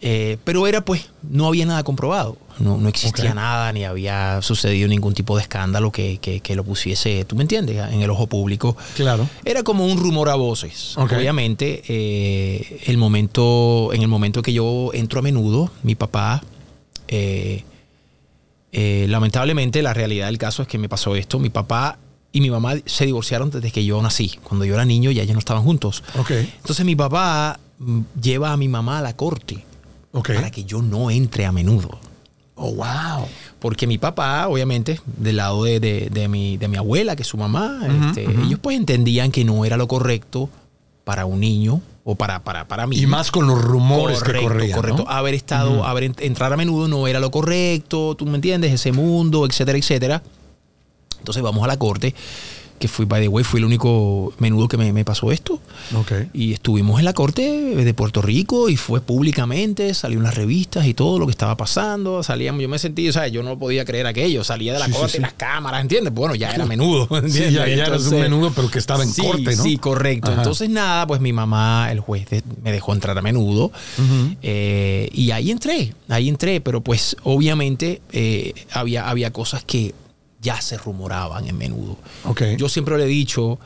[0.00, 2.36] eh, pero era pues, no había nada comprobado.
[2.60, 6.62] No, no existía nada, ni había sucedido ningún tipo de escándalo que, que- que lo
[6.62, 8.76] pusiese, tú me entiendes, en el ojo público.
[8.94, 9.28] Claro.
[9.44, 10.96] Era como un rumor a voces.
[10.96, 16.42] Obviamente, eh, el momento, en el momento que yo entro a menudo, mi papá,
[17.08, 17.64] eh,
[18.74, 21.38] eh, lamentablemente, la realidad del caso es que me pasó esto.
[21.38, 21.98] Mi papá
[22.32, 24.38] y mi mamá se divorciaron desde que yo nací.
[24.42, 26.02] Cuando yo era niño ya ellos no estaban juntos.
[26.56, 29.64] Entonces mi papá mm, lleva a mi mamá a la corte
[30.34, 31.98] para que yo no entre a menudo.
[32.56, 33.26] Oh, wow.
[33.58, 37.28] Porque mi papá, obviamente, del lado de, de- de mi, de mi abuela, que es
[37.28, 40.48] su mamá, este, ellos pues entendían que no era lo correcto
[41.04, 42.98] para un niño o para, para, para mí.
[42.98, 44.76] Y más con los rumores que Correcto, corrían.
[44.76, 45.04] correcto.
[45.06, 45.10] ¿no?
[45.10, 48.92] Haber estado, haber ent- entrar a menudo no era lo correcto, tú me entiendes, ese
[48.92, 50.22] mundo, etcétera, etcétera.
[51.18, 52.14] Entonces vamos a la corte,
[52.84, 55.58] que fui, by the way, fui el único menudo que me, me pasó esto.
[56.34, 60.84] Y estuvimos en la corte de Puerto Rico y fue públicamente, salió en las revistas
[60.86, 62.22] y todo lo que estaba pasando.
[62.22, 64.44] Salíamos, yo me sentí, o sea, yo no podía creer aquello.
[64.44, 65.18] Salía de la Sí, corte sí.
[65.18, 66.12] y las cámaras, ¿entiendes?
[66.12, 67.08] Bueno, ya era menudo.
[67.28, 69.62] Sí, ya, ya eras un Entonces- menudo, pero que estaba en corte, ¿no?
[69.62, 70.30] Sí, correcto.
[70.30, 70.42] Ajá.
[70.42, 73.72] Entonces, nada, pues mi mamá, el juez, de- me dejó entrar a menudo.
[74.42, 79.94] Eh, y ahí entré, ahí entré, pero pues obviamente eh, había, había cosas que
[80.44, 81.96] ya se rumoraban en menudo.
[82.24, 82.42] Ok.
[82.56, 83.58] Yo siempre le he dicho,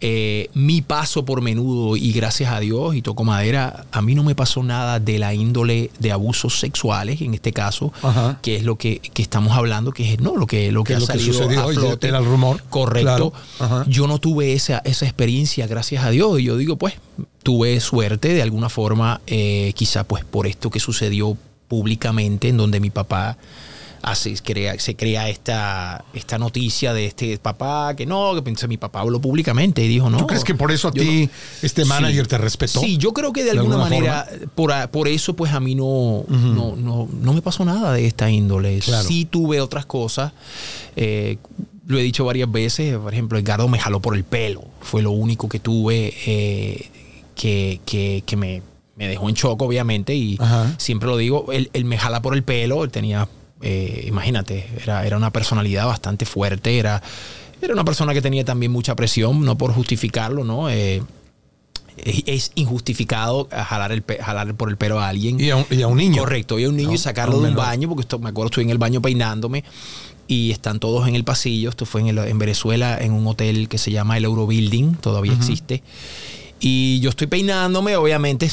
[0.00, 4.22] eh, mi paso por menudo y gracias a Dios y toco madera, a mí no
[4.24, 8.38] me pasó nada de la índole de abusos sexuales, en este caso, Ajá.
[8.42, 10.96] que es lo que, que estamos hablando, que es no lo que, lo que Que
[10.96, 12.08] ha lo que salido sucedió, a flote.
[12.08, 12.62] era el rumor.
[12.68, 13.32] Correcto.
[13.58, 13.84] Claro.
[13.86, 16.40] Yo no tuve esa, esa experiencia, gracias a Dios.
[16.40, 16.94] Y yo digo, pues,
[17.42, 21.36] tuve suerte de alguna forma, eh, quizá pues por esto que sucedió
[21.68, 23.36] públicamente, en donde mi papá
[24.06, 28.76] hace, crea, se crea esta, esta noticia de este papá, que no, que pensé, mi
[28.76, 30.18] papá habló públicamente y dijo, no.
[30.18, 31.30] ¿Tú crees que por eso a ti no-
[31.62, 32.28] este manager Sí.
[32.30, 32.80] te respetó?
[32.80, 35.74] Sí, yo creo que de ¿De alguna, alguna manera, por, por eso pues a mí
[35.74, 38.78] no, no, no, no me pasó nada de esta índole.
[38.80, 39.08] Claro.
[39.08, 40.32] Sí tuve otras cosas.
[40.96, 41.38] eh,
[41.86, 44.64] lo he dicho varias veces, por ejemplo, Edgardo me jaló por el pelo.
[44.80, 46.88] Fue lo único que tuve eh,
[47.34, 48.62] que, que, que me,
[48.96, 50.14] me dejó en shock, obviamente.
[50.14, 50.74] Y Ajá.
[50.78, 52.84] siempre lo digo, él, él me jala por el pelo.
[52.84, 53.28] Él tenía,
[53.62, 56.78] eh, imagínate, era, era una personalidad bastante fuerte.
[56.78, 57.02] Era,
[57.62, 60.68] era una persona que tenía también mucha presión, no por justificarlo, ¿no?
[60.70, 61.02] Eh,
[61.96, 65.38] es, injustificado jalar, el, jalar por el pelo a alguien.
[65.40, 66.22] Y a un, y a un niño.
[66.22, 68.46] Correcto, y a un niño No, y sacarlo de un baño, porque esto, me acuerdo,
[68.48, 69.62] estoy en el baño peinándome
[70.26, 71.68] y están todos en el pasillo.
[71.70, 75.32] Esto fue en, el- en Venezuela, en un hotel que se llama el Eurobuilding, todavía
[75.34, 75.82] existe.
[76.60, 78.48] Y yo estoy peinándome, obviamente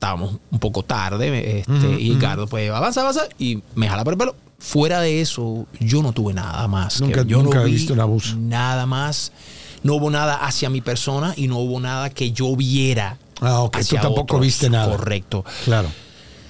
[0.00, 4.14] estábamos un poco tarde, este, Ujú, y Ricardo pues avanza, avanza, y me jala por
[4.14, 4.34] el pelo.
[4.58, 6.98] Fuera de eso, yo no tuve nada más.
[6.98, 8.34] que- Nunca- yo nunca no he vi visto abuso.
[8.36, 9.30] Nada más.
[9.82, 13.18] No hubo nada hacia mi persona y no hubo nada que yo viera.
[13.42, 13.78] Ah, ok.
[13.86, 14.40] Tú tampoco otros.
[14.42, 14.94] viste nada.
[14.96, 15.44] Correcto.
[15.64, 15.88] Claro.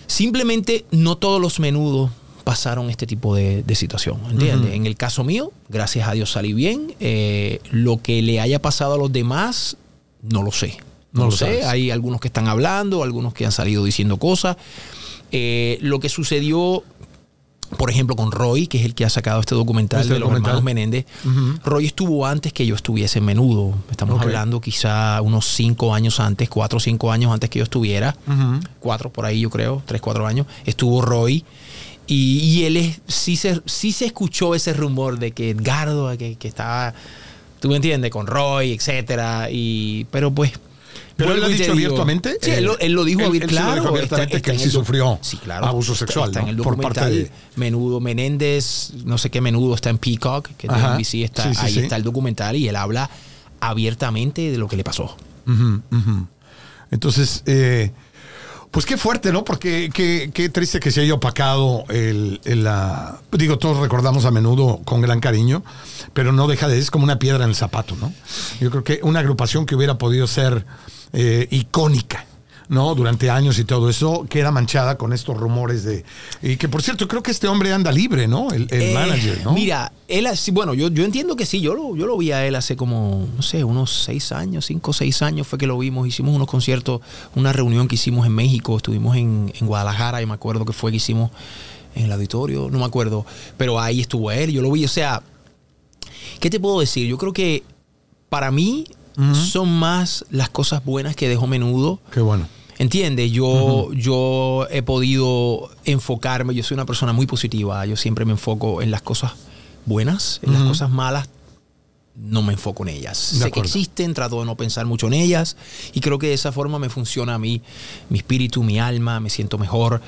[0.07, 2.11] Simplemente no todos los menudos
[2.45, 4.75] pasaron este tipo de, de situación, ¿entiendes?
[4.75, 6.95] En el caso mío, gracias a Dios salí bien.
[7.01, 9.77] Eh, lo que le haya pasado a los demás,
[10.23, 10.79] no lo sé.
[11.13, 11.39] No No, lo sé.
[11.47, 11.65] sabes.
[11.67, 14.57] Hay algunos que están hablando, algunos que han salido diciendo cosas.
[15.33, 16.83] Eh, lo que sucedió,
[17.79, 20.33] por ejemplo, con Roy, que es el que ha sacado este documental Este de los
[20.33, 21.07] hermanos Menéndez.
[21.65, 23.75] Roy estuvo antes que yo estuviese en menudo.
[23.91, 28.17] Estamos hablando quizá unos cinco años antes, cuatro o cinco años antes que yo estuviera
[28.81, 31.45] cuatro por ahí, yo creo, tres, cuatro años, estuvo Roy.
[32.09, 36.35] Y, y él es, sí, se, sí se escuchó ese rumor de que Edgardo, que,
[36.35, 36.93] que estaba,
[37.61, 39.49] tú me entiendes, con Roy, etcétera.
[39.49, 40.51] Y, pero pues.
[41.21, 42.37] Pero él lo ha dicho abiertamente.
[42.41, 43.75] Sí, él, lo- él lo dijo Él- abier- él sí lo claro.
[43.83, 46.49] dijo abiertamente está- que él sí sufrió sí, claro, abuso sexual, Está ¿no?
[46.49, 50.67] en el Por parte de- Menudo Menéndez, no sé qué menudo, está en Peacock, que
[50.67, 50.79] es de.
[50.81, 53.09] NBC, está, Sí, ahí está el documental y él habla
[53.61, 55.17] abiertamente de lo que le pasó.
[56.91, 57.91] Entonces, eh,
[58.71, 59.45] pues qué fuerte, ¿no?
[59.45, 63.19] Porque qué, qué triste que se haya opacado el, la...
[63.33, 65.65] Digo, todos recordamos a menudo con gran cariño,
[66.13, 66.79] pero no deja de...
[66.79, 68.13] Es como una piedra en el zapato, ¿no?
[68.61, 70.65] Yo creo que una agrupación que hubiera podido ser
[71.13, 72.27] eh, icónica,
[72.71, 72.95] ¿no?
[72.95, 76.05] Durante años y todo eso, queda manchada con estos rumores de...
[76.41, 78.53] Y que, por cierto, creo que este hombre anda libre, ¿no?
[78.53, 79.53] El, el Eh, manager, ¿no?
[79.53, 82.47] Mira, él así, bueno, yo, yo entiendo que sí, yo lo, yo lo vi a
[82.47, 85.77] él hace como, no sé, unos seis años, cinco o seis años fue que lo
[85.77, 87.01] vimos, hicimos unos conciertos,
[87.35, 90.93] una reunión que hicimos en México, estuvimos en, en Guadalajara y me acuerdo que fue
[90.93, 91.33] que hicimos
[91.97, 95.25] en el auditorio, no me acuerdo, pero ahí estuvo él, yo lo vi, o sea,
[96.39, 97.09] ¿qué te puedo decir?
[97.09, 97.65] Yo creo que
[98.29, 98.85] para mí
[99.35, 101.99] son más las cosas buenas que dejó menudo.
[102.13, 102.47] Qué bueno.
[102.81, 103.31] ¿Entiendes?
[103.31, 108.81] Yo, yo he podido enfocarme, yo soy una persona muy positiva, yo siempre me enfoco
[108.81, 109.33] en las cosas
[109.85, 111.29] buenas, en las cosas malas
[112.17, 113.33] no me enfoco en ellas.
[113.35, 115.59] De sé que existen, trato de no pensar mucho en ellas
[115.93, 117.61] y creo que de esa forma me funciona a mí,
[118.09, 120.01] mi espíritu, mi alma, me siento mejor.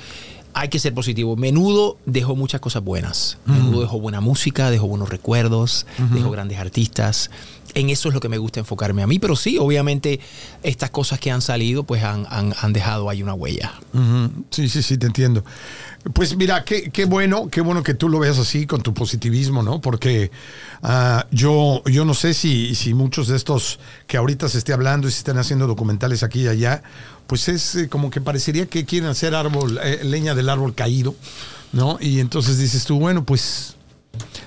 [0.54, 1.36] Hay que ser positivo.
[1.36, 3.36] Menudo dejó muchas cosas buenas.
[3.44, 7.30] Menudo dejó buena música, dejó buenos recuerdos, dejó grandes artistas.
[7.74, 9.18] En eso es lo que me gusta enfocarme a mí.
[9.18, 10.20] Pero sí, obviamente,
[10.62, 13.72] estas cosas que han salido, pues han, han- dejado ahí una huella.
[14.50, 15.44] Sí, sí, sí, te entiendo.
[16.12, 19.62] Pues mira, qué, qué bueno, qué bueno que tú lo veas así con tu positivismo,
[19.62, 19.80] ¿no?
[19.80, 20.30] Porque
[20.82, 25.06] ah, yo, yo no sé si, si muchos de estos que ahorita se esté hablando
[25.08, 26.82] y se estén haciendo documentales aquí y allá,
[27.26, 31.14] pues es eh, como que parecería que quieren hacer árbol, eh, leña del árbol caído,
[31.72, 31.98] ¿no?
[32.00, 33.76] Y entonces dices tú, bueno, pues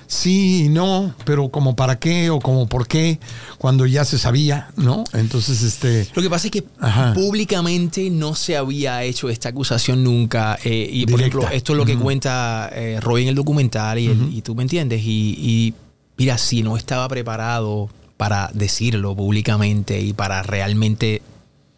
[0.06, 3.18] sí y no, pero como para qué o como por qué,
[3.58, 5.04] cuando ya se sabía, ¿no?
[5.12, 6.08] Entonces, este...
[6.14, 7.14] Lo que pasa es que Ajá.
[7.14, 10.58] públicamente no se había hecho esta acusación nunca.
[10.64, 14.42] eh, y por ejemplo, esto es lo que cuenta eh, Roy en el documental y,
[14.42, 15.02] tú me entiendes.
[15.02, 15.74] Y, y,
[16.16, 21.22] mira, si no estaba preparado para decirlo públicamente y para realmente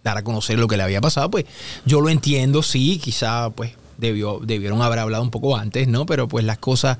[0.05, 1.44] dar a conocer lo que le había pasado, pues
[1.85, 6.07] yo lo entiendo, sí, quizá pues debió, debieron haber hablado un poco antes, ¿no?
[6.07, 6.99] Pero pues las cosas,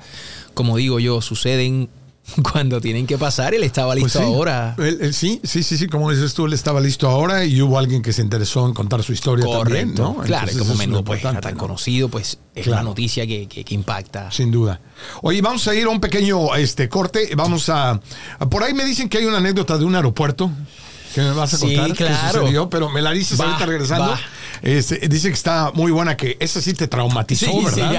[0.55, 1.89] como digo yo, suceden
[2.53, 3.55] cuando tienen que pasar.
[3.55, 4.25] Él estaba Pues listo sí.
[4.27, 4.75] ahora.
[4.77, 7.79] Él- él sí, sí, sí, sí, como dices tú, él estaba listo ahora y hubo
[7.79, 10.03] alguien que se interesó en contar su historia también, Correcto.
[10.03, 10.15] ¿no?
[10.25, 11.61] Claro, Entonces, como menudo pues, era tan ¿no?
[11.61, 12.83] conocido, pues es Claro.
[12.83, 14.31] una noticia que, que- que impacta.
[14.31, 14.79] Sin duda.
[15.23, 17.31] Oye, vamos a ir a un pequeño este, corte.
[17.35, 17.93] Vamos a,
[18.39, 20.51] a- Por ahí me dicen que hay una anécdota de un aeropuerto
[21.15, 22.41] que me vas a Sí, contar qué claro.
[22.41, 24.11] sucedió, pero me la dices Va, ahorita regresando.
[24.11, 24.21] va.
[24.62, 27.90] Este, dice que está muy buena, que esa sí te traumatizó, Sí, sí, ¿verdad?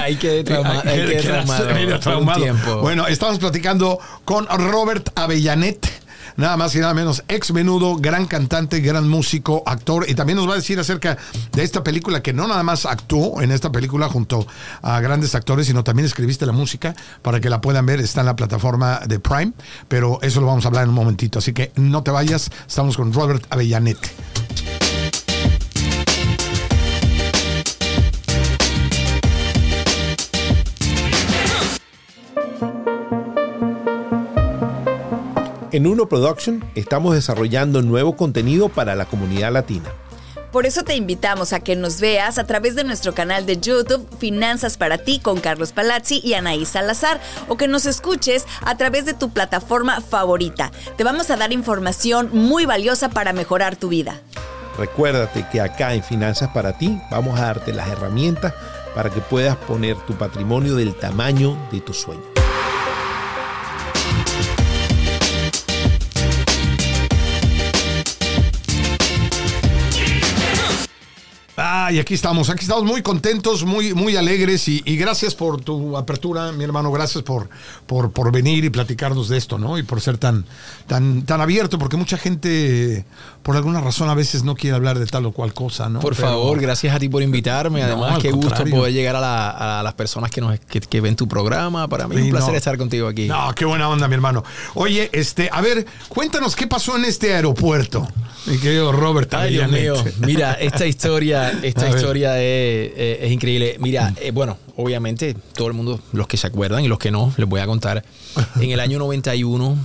[0.44, 2.42] trauma- Eh, ahí quedé quedaste traumado un traumado.
[2.42, 2.80] tiempo.
[2.82, 6.00] Bueno, estamos platicando con Robert Avellanet.
[6.36, 10.48] Nada más y nada menos, ex menudo, gran cantante, gran músico, actor, y también nos
[10.48, 11.18] va a decir acerca
[11.52, 14.46] de esta película que no nada más actuó en esta película junto
[14.80, 18.26] a grandes actores, sino también escribiste la música para que la puedan ver, está en
[18.26, 19.52] la plataforma de Prime,
[19.88, 22.96] pero eso lo vamos a hablar en un momentito, así que no te vayas, estamos
[22.96, 23.98] con Robert Avellanet.
[35.80, 39.88] En Uno Production estamos desarrollando nuevo contenido para la comunidad latina.
[40.52, 44.06] Por eso te invitamos a que nos veas a través de nuestro canal de YouTube
[44.18, 49.06] Finanzas para ti con Carlos Palazzi y Anaís Salazar o que nos escuches a través
[49.06, 50.70] de tu plataforma favorita.
[50.98, 54.20] Te vamos a dar información muy valiosa para mejorar tu vida.
[54.76, 58.52] Recuérdate que acá en Finanzas para ti vamos a darte las herramientas
[58.94, 62.39] para que puedas poner tu patrimonio del tamaño de tu sueño.
[71.72, 75.60] Ah, y aquí estamos, aquí estamos muy contentos, muy, muy alegres y, y gracias por
[75.60, 77.48] tu apertura, mi hermano, gracias por,
[77.86, 79.78] por, por venir y platicarnos de esto, ¿no?
[79.78, 80.44] Y por ser tan,
[80.88, 83.04] tan, tan abierto, porque mucha gente,
[83.44, 86.00] por alguna razón, a veces no quiere hablar de tal o cual cosa, ¿no?
[86.00, 87.84] Por Pero- favor, gracias a ti por invitarme.
[87.84, 91.14] Además, qué gusto poder llegar a, la- a las personas que, nos, que, que ven
[91.14, 91.86] tu programa.
[91.86, 92.56] Para mí es Sí, un placer no.
[92.58, 93.28] estar contigo aquí.
[93.28, 94.42] No, qué buena onda, mi hermano.
[94.74, 98.08] Oye, este, a ver, cuéntanos qué pasó en este aeropuerto,
[98.46, 99.32] mi querido Robert.
[99.34, 99.94] Ay, Dios mío.
[100.26, 103.76] Mira, esta historia, esta A historia es, es- es increíble.
[103.80, 107.32] Mira, eh, bueno, obviamente, todo el mundo, los que se acuerdan y los que no,
[107.36, 108.04] les voy a contar.
[108.60, 109.76] En el año 91,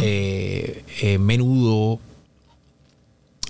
[0.00, 1.98] eh, eh, menudo,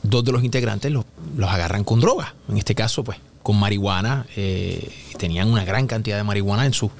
[0.02, 1.04] dos de los integrantes los,
[1.36, 2.34] los agarran con droga.
[2.48, 4.26] En este caso, pues, con marihuana.
[4.36, 4.88] eh,
[5.18, 6.90] tenían una gran cantidad de marihuana en su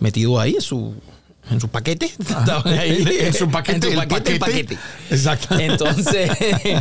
[0.00, 0.94] metido ahí, en su.
[1.50, 2.10] En su paquete.
[2.64, 3.06] Ahí.
[3.20, 4.74] En su paquete, En su paquete, el paquete.
[4.74, 4.78] paquete.
[5.10, 5.58] Exacto.
[5.58, 6.30] Entonces,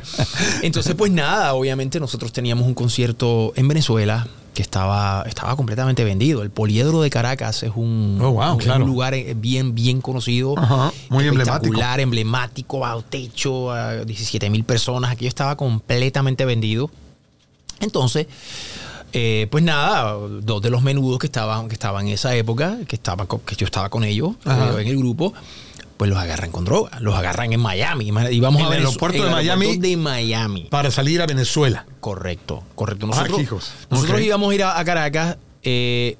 [0.61, 6.41] entonces, pues nada, obviamente nosotros teníamos un concierto en Venezuela que estaba, estaba completamente vendido.
[6.41, 8.85] El Poliedro de Caracas es un, Oh, wow, un claro.
[8.85, 10.57] lugar eh, bien, bien conocido.
[10.57, 11.55] Ajá, muy emblemático.
[11.67, 15.11] espectacular, emblemático, bajo techo, a 17 mil personas.
[15.11, 16.89] Aquello estaba completamente vendido.
[17.79, 18.25] Entonces,
[19.13, 22.95] eh, pues nada, dos de los menudos que estaban, que estaban en esa época, que,
[22.95, 24.77] estaba, que yo estaba con ellos Ajá.
[24.77, 25.33] eh, en el grupo,
[25.97, 28.09] pues los agarran con droga, los agarran en Miami.
[28.31, 29.65] Y vamos En a el aeropuerto en de el Miami.
[29.65, 30.61] aeropuerto de Miami.
[30.69, 31.85] Para salir a Venezuela.
[31.99, 33.07] Correcto, correcto.
[33.13, 33.25] Ah,
[33.89, 36.17] Nosotros, íbamos a ir a, a Caracas eh,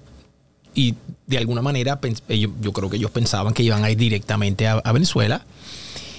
[0.73, 0.95] y
[1.27, 4.73] de alguna manera ellos- yo creo que ellos pensaban que iban a ir directamente a,
[4.83, 5.45] a Venezuela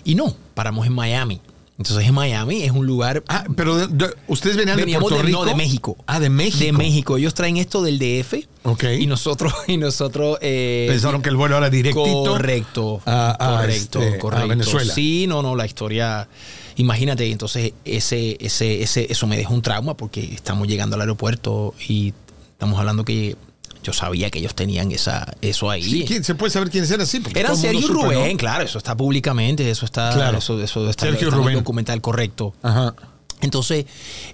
[0.05, 1.41] y no, paramos en Miami.
[1.79, 3.23] Entonces en Miami es un lugar...
[3.29, 5.39] Ah, pero de- de- ustedes venían de Puerto de, Rico.
[5.39, 5.97] no, de México.
[6.07, 6.65] Ah, de México.
[6.65, 7.17] De México.
[7.17, 8.35] Ellos traen esto del DF.
[8.65, 8.85] Ok.
[8.99, 12.25] Y nosotros, y nosotros eh, Pensaron que el vuelo era directito.
[12.25, 13.01] Correcto.
[13.07, 14.49] a- a, correcto, este, a correcto.
[14.49, 14.93] Venezuela.
[14.93, 16.29] Sí, no, no, la historia.
[16.77, 21.75] Imagínate, entonces ese, ese, ese, eso me dejó un trauma porque estamos llegando al aeropuerto
[21.89, 22.13] y
[22.53, 23.37] estamos hablando que
[23.83, 25.83] yo sabía que ellos tenían esa, eso ahí.
[25.83, 27.07] Sí, ¿quién- ¿Se puede saber quiénes eran?
[27.07, 28.13] Sí, porque Eran Sergio y supo, ¿no?
[28.13, 30.39] Rubén, claro, eso está públicamente, eso está, Claro.
[30.39, 31.55] eso, eso está, Sergio está en el Rubén.
[31.59, 32.55] documental correcto.
[32.63, 32.95] Ajá.
[33.41, 33.87] Entonces,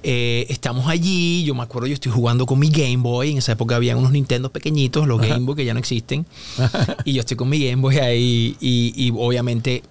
[0.03, 3.53] eh, estamos allí, yo me acuerdo, yo estoy jugando con mi Game Boy, en esa
[3.53, 6.25] época había unos Nintendo pequeñitos, los Game Boy que ya no existen,
[7.05, 9.83] y yo estoy con mi Game Boy ahí y, y obviamente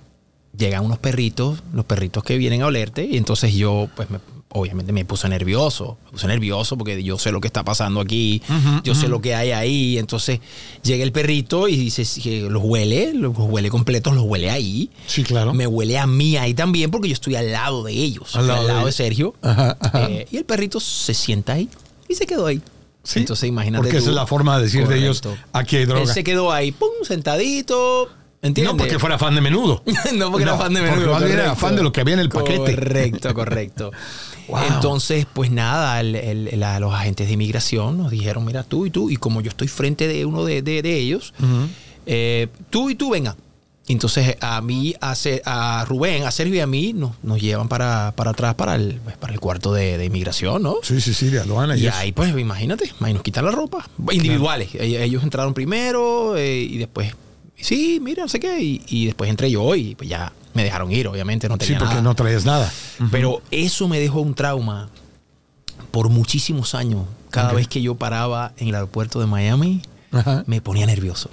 [0.58, 4.18] llegan unos perritos, los perritos que vienen a olerte, y entonces yo, pues, me-
[4.54, 8.42] obviamente me puse nervioso, me puse nervioso porque yo sé lo que está pasando aquí,
[8.84, 10.40] yo sé lo que hay ahí, entonces
[10.84, 14.90] llega el perrito y dice que los huele, los huele completos, los huele ahí.
[15.08, 15.54] Sí, claro.
[15.54, 18.48] Me huele a mí ahí también porque yo estoy al lado de ellos, Al al
[18.48, 18.92] lado lado, de.
[18.92, 19.34] Sergio.
[19.42, 20.10] Ajá, ajá.
[20.10, 21.68] Eh, y el perrito se sienta ahí
[22.08, 22.62] y se quedó ahí.
[23.04, 23.84] Sí, Entonces imagínate.
[23.84, 24.12] porque esa tú.
[24.12, 26.04] es la forma de decir de ellos, aquí hay droga.
[26.04, 28.08] Él se quedó ahí, pum, sentadito.
[28.44, 28.74] ¿Entiendes?
[28.74, 29.82] No porque fuera fan de menudo.
[30.14, 31.18] no porque era fan de porque menudo.
[31.20, 32.76] bien era fan de lo que había en el paquete.
[32.76, 33.92] Correcto, correcto.
[34.46, 34.60] Wow.
[34.74, 38.90] Entonces, pues nada, el- el- la- los agentes de inmigración nos dijeron, mira, tú y
[38.90, 41.34] tú, y como yo estoy frente de uno de, de- de ellos,
[42.06, 43.38] eh, tú y tú venga.
[43.88, 47.70] Entonces a mí, a, Ce- a Rubén, a Sergio y a mí nos, nos llevan
[47.70, 50.76] para, para atrás para el, pues, para el cuarto de, de inmigración, ¿no?
[50.84, 51.78] Sí, sí, sí, de aduana.
[51.78, 51.96] Y eso.
[51.98, 53.88] ahí, pues, imagínate, ahí nos quitan la ropa.
[54.12, 54.76] Individuales.
[54.76, 57.14] E- Ellos entraron primero eh, y después,
[57.58, 58.60] sí, mira, no sé qué.
[58.62, 61.80] Y, y después entré yo y pues ya me dejaron ir, obviamente, no Sí, tenía
[61.80, 62.02] porque nada.
[62.04, 62.72] no traías nada.
[63.12, 64.90] Pero eso me dejó un trauma
[65.92, 67.06] por muchísimos años.
[67.30, 70.44] Cada vez que yo paraba en el aeropuerto de Miami, Ajá.
[70.46, 71.30] me ponía nervioso.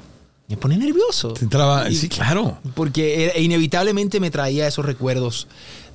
[0.48, 1.34] Me ponía nervioso.
[1.34, 2.58] Te entraba, Y- sí, claro.
[2.74, 5.46] Porque era- inevitablemente me traía esos recuerdos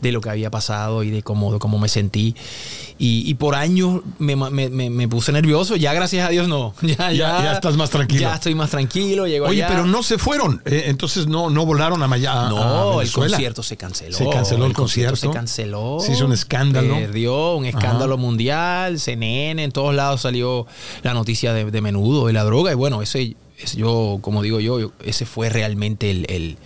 [0.01, 2.35] de lo que había pasado y de cómo, de cómo me sentí.
[2.97, 5.75] Y, y por años me, me- me- me puse nervioso.
[5.75, 6.73] Ya, gracias a Dios, no.
[6.81, 8.21] Ya, Ya- ya estás más tranquilo.
[8.21, 9.27] Ya estoy más tranquilo.
[9.27, 9.73] Llego Oye, allá.
[9.73, 10.61] pero no se fueron.
[10.65, 12.55] eh, entonces no, no volaron a Miami.
[12.55, 14.15] No, el concierto se canceló.
[14.17, 15.15] Se canceló el concierto.
[15.17, 15.97] Se canceló.
[15.99, 16.95] Se hizo un escándalo.
[16.95, 18.21] Perdió un escándalo Ajá.
[18.21, 18.99] mundial.
[18.99, 20.65] CNN, en todos lados salió
[21.03, 22.71] la noticia de, de menudo y la droga.
[22.71, 26.57] Y bueno, ese, ese yo, como digo yo, yo- ese fue realmente el, el-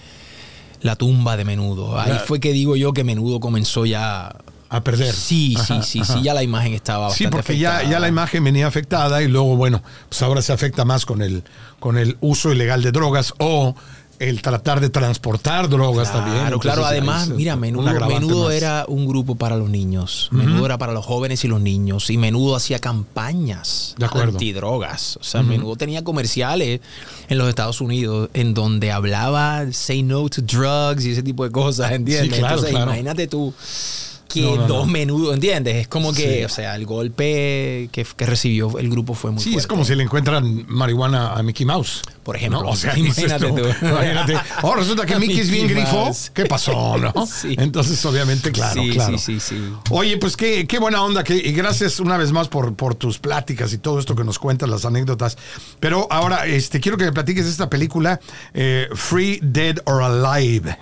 [0.82, 2.00] la tumba de menudo.
[2.00, 4.36] Ahí La- fue que digo yo que menudo comenzó ya.
[4.72, 5.15] A perder.
[5.15, 6.13] Sí, Ajá, sí, sí, ajá.
[6.13, 9.28] sí, ya la imagen estaba Sí, bastante porque ya, ya la imagen venía afectada y
[9.28, 11.44] luego, bueno, pues ahora se afecta más con el,
[11.80, 13.74] con el uso ilegal de drogas o
[14.20, 16.44] el tratar de transportar drogas Claro, también.
[16.46, 16.86] Entonces, claro.
[16.86, 18.54] ahí Además, es mira, menudo, menudo más.
[18.54, 20.28] era un grupo para los niños.
[20.32, 22.10] Menudo era para los jóvenes y los niños.
[22.10, 24.32] Y menudo hacía campañas De acuerdo.
[24.34, 25.18] antidrogas.
[25.18, 26.82] O sea, menudo tenía comerciales
[27.30, 31.52] en los Estados Unidos en donde hablaba say no to drugs y ese tipo de
[31.52, 32.34] cosas, ¿entiendes?
[32.36, 32.86] Sí, claro, Entonces, claro.
[32.92, 33.54] imagínate tú
[34.30, 34.94] que No, no, dos no.
[34.94, 35.76] menudos, ¿entiendes?
[35.76, 36.44] Es como que, Sí.
[36.46, 39.62] o sea, el golpe que, que recibió el grupo fue muy Sí, fuerte.
[39.62, 42.02] es como si le encuentran marihuana a Mickey Mouse.
[42.24, 42.62] Por ejemplo.
[42.70, 43.58] O sea, Imagínate tú.
[43.82, 44.36] Imagínate.
[44.62, 46.12] Oh, resulta que Mickey es bien grifo.
[46.34, 47.12] ¿Qué pasó, no?
[47.28, 47.56] Sí.
[47.58, 49.18] Entonces, obviamente, claro, Sí, claro.
[49.18, 49.74] sí, sí, sí.
[49.89, 51.24] Oye, pues qué, qué buena onda.
[51.24, 54.38] Que, y gracias una vez más por, por tus pláticas y todo esto que nos
[54.38, 55.38] cuentas, las anécdotas.
[55.80, 58.20] Pero ahora, este, quiero que me platiques esta película,
[58.54, 60.78] eh, Free, Dead or Alive.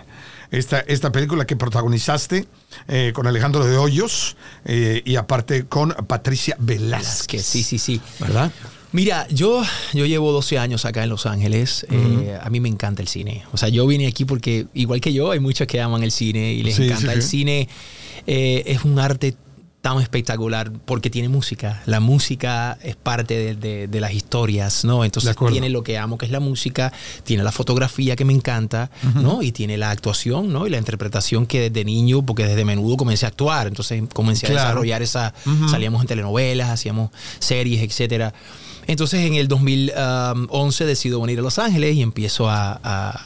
[0.51, 2.47] Esta, esta película que protagonizaste
[2.87, 7.27] eh, con Alejandro de Hoyos eh, y aparte con Patricia Velázquez.
[7.27, 8.01] Que sí, sí, sí.
[8.19, 8.51] ¿Verdad?
[8.93, 9.61] Mira, yo,
[9.93, 11.85] yo llevo 12 años acá en Los Ángeles.
[11.91, 13.43] Eh, a mí me encanta el cine.
[13.51, 16.53] O sea, yo vine aquí porque, igual que yo, hay muchos que aman el cine
[16.53, 17.11] y les Sí, encanta.
[17.11, 17.29] sí, el sí.
[17.29, 17.69] cine
[18.25, 19.35] eh, es un arte
[19.81, 21.81] tan espectacular porque tiene música.
[21.85, 25.05] La música es parte de, de- de las historias, ¿no?
[25.05, 26.91] Entonces tiene lo que amo, que es la música,
[27.23, 29.41] tiene la fotografía que me encanta, ¿no?
[29.41, 30.67] Y tiene la actuación, ¿no?
[30.67, 34.59] Y la interpretación que desde niño, porque desde menudo comencé a actuar, entonces comencé Claro.
[34.59, 35.33] a desarrollar esa,
[35.69, 38.33] salíamos en telenovelas, hacíamos series, etcétera.
[38.87, 43.21] Entonces en el 2011 decido venir a Los Ángeles y empiezo a,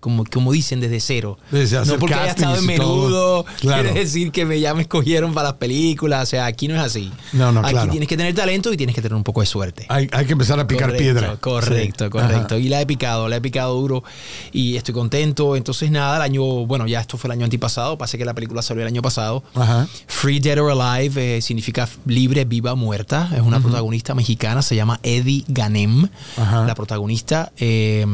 [0.00, 1.38] como, como dicen, desde cero.
[1.50, 3.82] Desde no porque haya estado en menudo, Claro.
[3.84, 6.22] quiere decir que me, ya me escogieron para las películas.
[6.22, 7.10] O sea, aquí no es así.
[7.32, 7.90] No, no, aquí claro.
[7.90, 9.86] tienes que tener talento y tienes que tener un poco de suerte.
[9.88, 11.36] Hay, hay que empezar a picar Correcto, piedra.
[11.36, 12.10] Correcto, Sí.
[12.10, 12.54] correcto.
[12.54, 12.58] Ajá.
[12.58, 14.04] Y la he picado, la he picado duro
[14.52, 15.56] y estoy contento.
[15.56, 18.62] Entonces, nada, el año, bueno, ya esto fue el año antipasado, pasa que la película
[18.62, 19.42] salió el año pasado.
[19.54, 19.86] Ajá.
[20.06, 23.30] Free Dead or Alive eh, significa libre, viva, muerta.
[23.34, 26.64] Es una protagonista mexicana, se llama Eddie Ganem, Ajá.
[26.66, 27.52] la protagonista.
[27.58, 28.06] eh,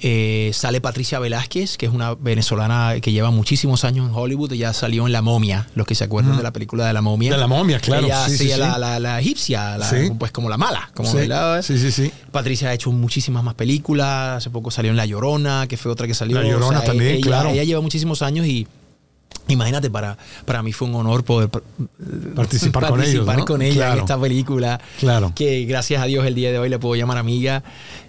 [0.00, 4.52] Eh, sale Patricia Velázquez, que es una venezolana que lleva muchísimos años en Hollywood.
[4.52, 7.32] Ella salió en La Momia, los que se acuerdan de la película de La Momia.
[7.32, 8.06] De La Momia, claro.
[8.06, 8.48] Ella Sí, sí.
[8.58, 9.78] La, la- la egipcia,
[10.18, 10.90] pues como la mala.
[10.94, 11.26] Como Sí.
[11.26, 12.10] la- Sí, sí, sí.
[12.32, 14.38] Patricia ha hecho muchísimas más películas.
[14.38, 16.40] Hace poco salió en La Llorona, que fue otra que salió.
[16.40, 17.50] La Llorona también, ella, claro.
[17.50, 18.66] Ella lleva muchísimos años y
[19.48, 21.62] imagínate, para, para mí fue un honor poder par-
[22.34, 23.44] Participar con ellos, participar ¿no?
[23.44, 24.80] con ella en esta película.
[24.98, 25.32] Claro.
[25.34, 27.62] Que gracias a Dios el día de hoy le puedo llamar amiga.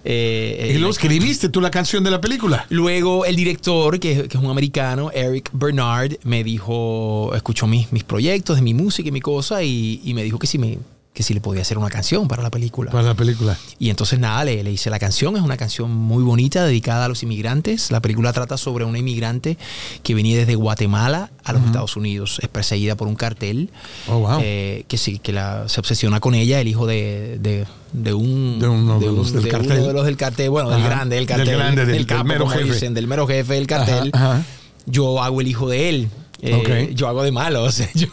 [0.04, 2.66] Eh, Y eh, luego escribiste tú la canción de la película.
[2.70, 8.04] Luego el director, que, que es un americano, Eric Bernard, me dijo, escuchó mis, mis
[8.04, 10.78] proyectos de mi música y mi cosa y, y me dijo que si, me,
[11.16, 12.92] que si le podía hacer una canción para la película.
[12.92, 13.58] Para la película.
[13.80, 17.08] Y entonces nada, le, le hice la canción, es una canción muy bonita dedicada a
[17.08, 17.90] los inmigrantes.
[17.90, 19.58] La película trata sobre una inmigrante
[20.04, 23.70] que venía desde Guatemala a los Estados Unidos, es perseguida por un cartel
[24.10, 24.40] Oh, wow.
[24.44, 28.60] eh, que sí, que la, se obsesiona con ella, el hijo de, de, de un
[28.60, 29.72] De uno de los del de cartel.
[29.78, 32.24] uno de los del cartel, bueno, del grande, del Del cartel, grande, del- del capo,
[32.26, 32.74] mero como jefe.
[32.74, 34.10] dicen, del mero jefe del cartel.
[34.14, 34.44] Ajá, ajá.
[34.86, 36.10] Yo hago el hijo de él.
[36.42, 36.92] Eh.
[36.94, 38.08] Yo hago de malo, o sea, yo,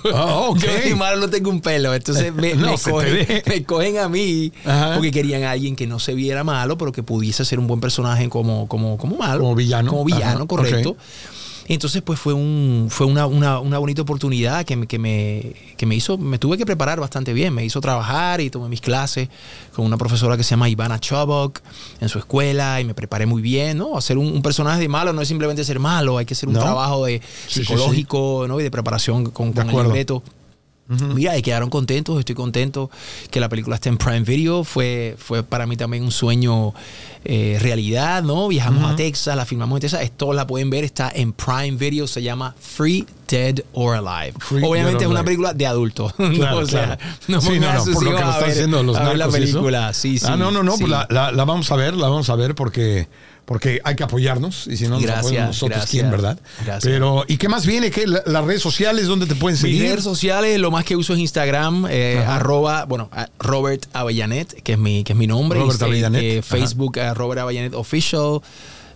[0.54, 4.94] de malo no tengo un pelo, entonces me, No, cogen, me cogen a mí Ajá.
[4.94, 7.80] porque querían a alguien que no se viera malo, pero que pudiese ser un buen
[7.80, 9.40] personaje como, como, como malo.
[9.40, 9.90] Como villano.
[9.90, 10.96] Como villano, Ajá, correcto.
[11.74, 15.86] Entonces, pues fue un fue una, una, una bonita oportunidad que me, que, me, que
[15.86, 19.28] me hizo, me tuve que preparar bastante bien, me hizo trabajar y tomé mis clases
[19.74, 21.60] con una profesora que se llama Ivana Chobok
[22.00, 23.96] en su escuela y me preparé muy bien, ¿no?
[23.96, 26.54] Hacer un, un personaje de malo no es simplemente ser malo, hay que hacer un
[26.56, 26.60] No.
[26.60, 28.60] trabajo de Sí, sí, psicológico, ¿no?
[28.60, 29.92] Y de preparación con, De con el
[31.14, 32.90] Mira, y quedaron contentos, estoy contento
[33.30, 34.64] que la película esté en Prime Video.
[34.64, 36.74] Fue, fue para mí también un sueño
[37.24, 38.48] eh, realidad, ¿no?
[38.48, 40.02] Viajamos a Texas, la filmamos en Texas.
[40.02, 44.34] Esto la pueden ver, está en Prime Video, se llama Free, Dead or Alive.
[44.38, 45.24] Free, Obviamente or es una Alive.
[45.24, 46.14] película de adultos.
[46.18, 46.30] ¿no?
[46.30, 47.00] Claro, o sea, claro.
[47.28, 49.92] no Sí, no, no, por lo que están diciendo los la película.
[49.94, 50.26] Sí, sí.
[50.28, 50.80] Ah, no, no, no, sí.
[50.80, 53.08] pues la, la- la vamos a ver, la vamos a ver porque,
[53.44, 55.90] porque hay que apoyarnos y si no nos Gracias, apoyamos nosotros, gracias.
[55.90, 56.38] ¿quién, verdad?
[56.64, 56.84] Gracias.
[56.92, 57.90] Pero, ¿y qué más viene?
[57.90, 59.82] ¿Qué, la- ¿Las redes sociales dónde te pueden Mis seguir?
[59.82, 64.78] redes sociales, lo más que uso es Instagram, eh, arroba, bueno, Robert Avellanet, que es
[64.78, 65.58] mi, que es mi nombre.
[65.58, 66.42] Robert y, Avellanet, eh.
[66.42, 68.40] Facebook, Robert Avellanet Official.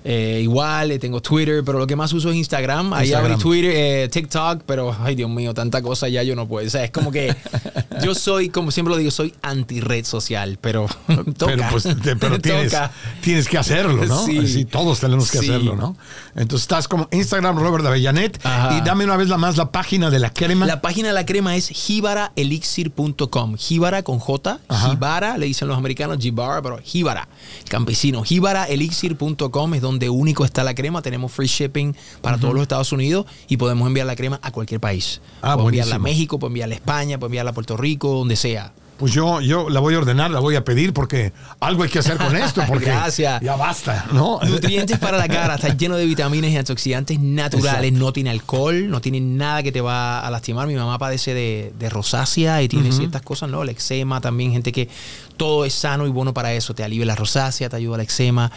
[0.08, 2.92] Eh, igual, eh, tengo Twitter, pero lo que más uso es Instagram.
[2.92, 3.32] Ahí Instagram.
[3.32, 6.64] abrí Twitter, eh, TikTok, pero ay Dios mío, tanta cosa ya yo no puedo.
[6.64, 7.34] O sea, es como que
[8.04, 10.86] yo soy, como siempre lo digo, soy anti-red social, pero
[11.36, 11.52] toca.
[11.56, 12.92] Pero, pues, te- pero tienes, Toca.
[13.20, 14.24] tienes que hacerlo, ¿no?
[14.24, 14.64] Sí.
[14.64, 15.48] Todos tenemos que Sí.
[15.48, 15.96] hacerlo, ¿no?
[16.36, 18.78] Entonces estás como Instagram Robert Avellanet Ajá.
[18.78, 20.66] y dame una vez la más la página de la crema.
[20.66, 23.56] La página de la crema es jibaraelixir.com.
[23.56, 24.60] Jíbara con J.
[24.90, 27.28] Jibara, le dicen los americanos Jibara, pero Jíbara,
[27.68, 28.22] campesino.
[28.22, 31.02] Jibaraelixir.com es donde único está la crema.
[31.02, 34.80] Tenemos free shipping para todos los Estados Unidos y podemos enviar la crema a cualquier
[34.80, 35.20] país.
[35.42, 35.98] Ah, puedo enviarla a.
[35.98, 38.72] México, puedo enviarla a España, puedo enviarla a Puerto Rico, donde sea.
[38.98, 41.98] Pues yo, yo la voy a ordenar, la voy a pedir porque algo hay que
[41.98, 42.62] hacer con esto.
[42.66, 43.40] Porque Gracias.
[43.42, 44.40] Ya basta, ¿no?
[44.42, 47.98] Nutrientes para la cara, está lleno de vitaminas y antioxidantes naturales, Exacto.
[47.98, 50.66] no tiene alcohol, no tiene nada que te va a lastimar.
[50.66, 53.62] Mi mamá padece de, de rosácea y tiene ciertas cosas, ¿no?
[53.62, 54.88] El eczema también, gente que
[55.36, 58.50] todo es sano y bueno para eso, te alivia la rosácea, te ayuda el eczema.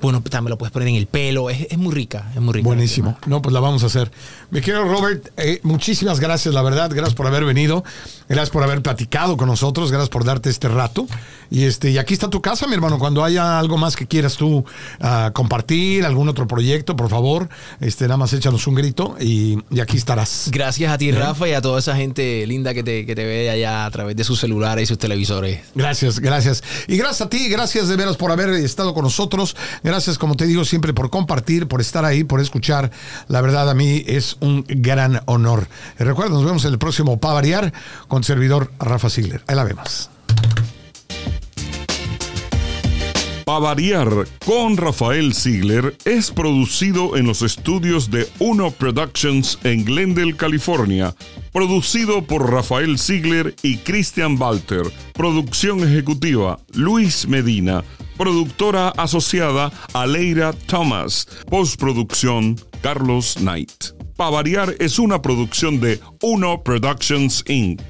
[0.00, 2.66] Bueno, también lo puedes poner en el pelo, es, es muy rica, es muy rica.
[2.66, 3.16] Buenísimo.
[3.26, 4.10] No, pues la vamos a hacer.
[4.50, 6.90] Mi querido Robert, eh, muchísimas gracias, la verdad.
[6.92, 7.84] Gracias por haber venido.
[8.28, 9.83] Gracias por haber platicado con nosotros.
[9.90, 11.06] Gracias por darte este rato.
[11.50, 12.98] Y este, y aquí está tu casa, mi hermano.
[12.98, 14.64] Cuando haya algo más que quieras tú
[15.00, 17.48] ah, compartir, algún otro proyecto, por favor,
[17.80, 20.48] este, nada más échanos un grito y, y aquí estarás.
[20.50, 23.50] Gracias a ti, Rafa, y a toda esa gente linda que te, que te ve
[23.50, 25.60] allá a través de sus celulares y sus televisores.
[25.74, 26.62] Gracias, gracias.
[26.88, 29.56] Y gracias a ti, gracias de veras por haber estado con nosotros.
[29.82, 32.90] Gracias, como te digo, siempre por compartir, por estar ahí, por escuchar.
[33.28, 35.68] La verdad, a mí es un gran honor.
[35.98, 37.72] Y recuerda, nos vemos en el próximo Pa Variar
[38.08, 39.42] con servidor Rafa Sigler.
[39.46, 39.73] Ahí la vemos.
[43.44, 44.08] Pa variar
[44.46, 51.14] con Rafael Ziegler es producido en los estudios de Uno Productions en Glendale, California.
[51.52, 54.82] Producido por Rafael Ziegler y Christian Walter.
[55.12, 57.84] Producción ejecutiva Luis Medina.
[58.16, 61.28] Productora asociada Aleira Thomas.
[61.50, 63.92] Postproducción Carlos Knight.
[64.16, 67.82] Pa variar es una producción de Uno Productions Inc.